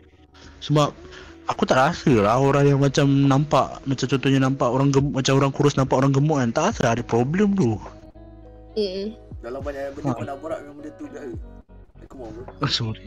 [0.62, 0.94] Sebab
[1.50, 5.50] aku tak rasa lah orang yang macam nampak macam contohnya nampak orang gemuk macam orang
[5.50, 7.74] kurus nampak orang gemuk kan tak rasa ada problem tu.
[8.78, 9.18] Mm.
[9.42, 10.16] Dalam banyak benda Ha.
[10.16, 11.22] kau nak borak dengan benda tu dah.
[12.06, 12.44] Come on bro.
[12.62, 13.02] Oh, sorry.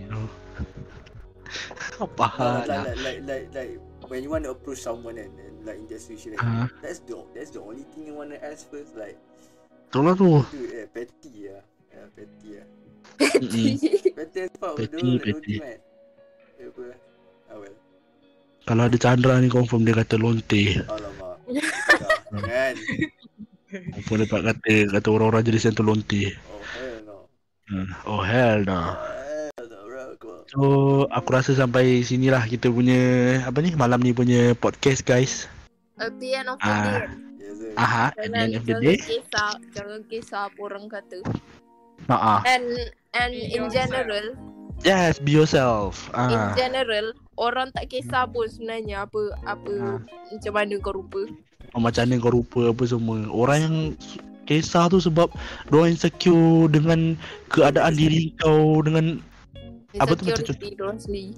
[1.98, 2.82] Apa hal like, lah.
[2.84, 3.72] like, like, like, like,
[4.08, 6.68] when you want to approach someone and, and like in that situation, Ah.
[6.82, 8.94] that's the that's the only thing you want to ask first.
[8.94, 9.18] Like,
[9.88, 10.30] Betul lah tu.
[10.52, 11.64] dude, eh, petty lah.
[11.90, 12.68] Yeah, petty lah.
[13.16, 13.78] Mm-mm.
[14.18, 14.76] Petty as fuck.
[14.76, 15.56] Petty, Petty, petty.
[15.62, 15.80] petty.
[16.60, 16.84] Eh, apa?
[17.48, 17.76] Ah, well.
[18.66, 20.82] Kalau ada Chandra ni confirm dia kata lonte.
[20.84, 21.38] Alamak.
[22.34, 22.76] Dah, kan?
[23.94, 26.34] Confirm dapat kata kata orang-orang jadi sentuh lonte.
[26.34, 27.18] Oh, hell no.
[27.70, 27.90] Hmm.
[28.10, 28.80] Oh hell no.
[29.54, 30.04] Hell no, bro.
[30.18, 30.35] Come on.
[30.46, 30.62] So
[31.10, 33.00] aku rasa sampai sinilah kita punya
[33.44, 35.50] apa ni malam ni punya podcast guys.
[35.98, 37.02] At the end of the Ah.
[37.10, 37.72] day sir.
[37.76, 38.98] Aha, at the Jangan, end of the jangan day.
[39.02, 41.20] kisah Jangan kisah apa orang kata
[42.06, 42.40] Ha ah.
[42.46, 42.66] And
[43.16, 43.74] And Be in yourself.
[43.74, 44.26] general
[44.84, 46.12] Yes, be yourself.
[46.14, 46.52] In Ah.
[46.54, 50.00] general Orang tak kisah pun sebenarnya Apa Apa Ah.
[50.30, 51.24] Macam mana kau rupa
[51.72, 53.20] Oh, macam mana kau rupa apa semua.
[53.28, 53.76] Orang yang
[54.46, 55.28] kisah tu sebab
[55.68, 57.20] diorang insecure dengan
[57.50, 59.20] keadaan diri kau dengan
[60.02, 60.76] Apa tu macam sendiri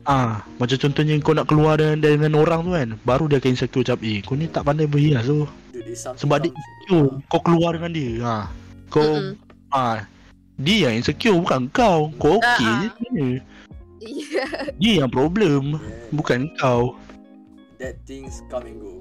[0.10, 3.84] ah macam contohnya kau nak keluar dengan, dengan orang tu kan baru dia akan insecure
[3.86, 5.46] macam eh kau ni tak pandai berhias so
[5.96, 8.12] something Sebab dia insecure kau keluar dengan dia.
[8.24, 8.36] Ha
[8.88, 9.36] kau Mm-mm.
[9.74, 10.04] ah
[10.58, 12.10] dia yang insecure bukan kau.
[12.18, 12.94] Kau okey Ah, je ah.
[12.98, 13.40] sebenarnya.
[13.98, 14.46] Ya
[14.82, 16.96] dia yang problem Yeah, bukan kau.
[17.78, 18.94] That things come and go.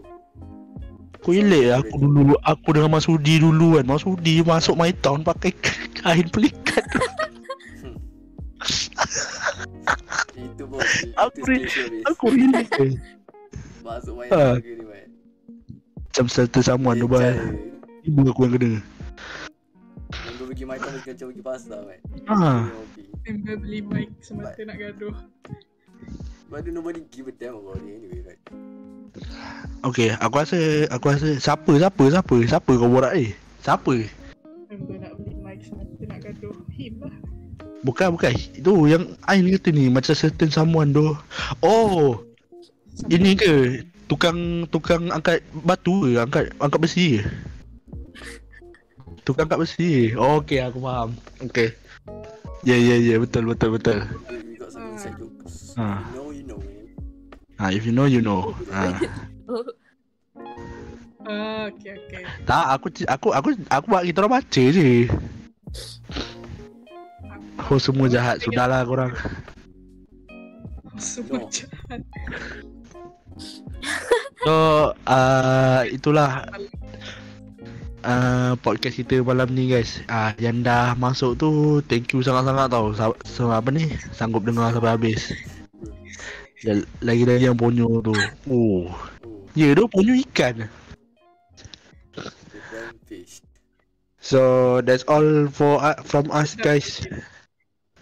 [1.25, 3.89] Kau elak aku dulu Aku dengan Masudi dulu kan.
[3.89, 5.51] Masudi masuk my town Pakai
[5.99, 6.85] kain pelikat
[10.37, 10.91] Itu bos.
[11.17, 11.85] Aku base.
[12.11, 12.95] Aku relate eh.
[13.87, 15.07] Masuk main harga ni, man.
[16.11, 17.39] Macam serta samuan tu bang
[18.09, 18.71] Ibu aku yang kena
[20.11, 21.99] Yang pergi main kau macam pergi pasar, man.
[22.27, 22.67] Ah.
[23.27, 25.15] Member beli mic semata nak gaduh.
[26.47, 28.43] But nobody give a damn about it anyway, right?
[29.83, 30.59] Okay aku rasa
[30.95, 33.93] Aku rasa Siapa siapa siapa Siapa kau borak ni Siapa
[34.71, 36.55] Member nak beli mic semata nak gaduh.
[36.75, 37.26] Him lah.
[37.87, 41.15] Bukan bukan Itu yang Ain kata ni Macam certain someone tu
[41.63, 42.19] Oh
[43.07, 47.31] Ini ke Tukang Tukang angkat batu ke Angkat Angkat besi ke
[49.23, 51.15] Tukang angkat besi Oh okay aku faham
[51.47, 51.79] Okay
[52.67, 54.03] Ya ya ya betul betul betul
[54.97, 55.77] inside jokes.
[55.77, 56.01] Ah.
[56.09, 56.61] You know, you know.
[57.61, 58.57] Ha, if you know you know.
[58.73, 58.97] Ha.
[61.27, 62.23] Ah, okay, okay.
[62.47, 65.11] Tak, aku aku aku aku buat kita orang baca je.
[67.67, 68.39] Oh semua jahat.
[68.47, 69.11] Sudahlah korang.
[70.97, 72.01] Semua jahat.
[74.47, 74.55] So,
[75.11, 76.47] uh, itulah
[78.07, 79.99] uh, podcast kita malam ni guys.
[80.07, 82.95] Ah, uh, yang dah masuk tu thank you sangat-sangat tau.
[82.95, 83.91] Sa- so, apa ni?
[84.15, 85.35] Sanggup dengar sampai habis.
[86.63, 88.15] Dan lagi-lagi yang ponyo tu.
[88.47, 88.87] Oh.
[89.59, 90.71] Ya, tu ponyo ikan.
[94.23, 97.03] So, that's all for uh, from us guys.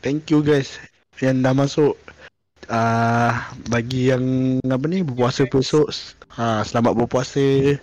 [0.05, 0.77] Thank you guys
[1.17, 1.97] yang dah masuk.
[2.69, 3.33] Ah, uh,
[3.73, 5.89] bagi yang apa ni berpuasa besok,
[6.37, 7.41] uh, selamat berpuasa.
[7.41, 7.81] Okay.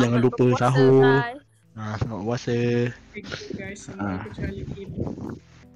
[0.00, 1.04] Jangan lupa berpuasa, sahur.
[1.04, 1.40] guys.
[1.76, 2.56] Ah, selamat berpuasa.
[3.12, 3.80] Thank you guys.
[4.00, 4.24] Ah.
[4.40, 4.88] Him.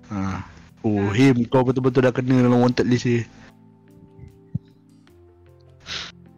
[0.09, 0.41] Ah.
[0.81, 3.21] Oh, him kau betul-betul dah kena dalam wanted list ni.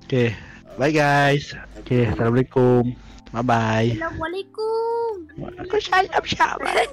[0.03, 0.35] Okay.
[0.75, 1.55] Bye guys.
[1.79, 2.91] Okay, Assalamualaikum.
[3.31, 3.91] Bye bye.
[3.95, 5.31] Assalamualaikum.
[5.39, 6.91] Waalaikumsalam.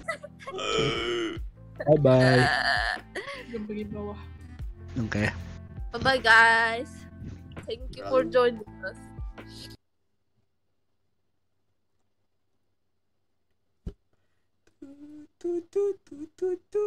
[1.87, 2.43] Bye bye.
[3.47, 4.19] Dia pergi bawah.
[5.07, 5.31] Okay.
[5.95, 6.91] Bye bye guys.
[7.63, 8.99] Thank you for joining us.
[15.39, 16.85] Tu tu tu tu tu.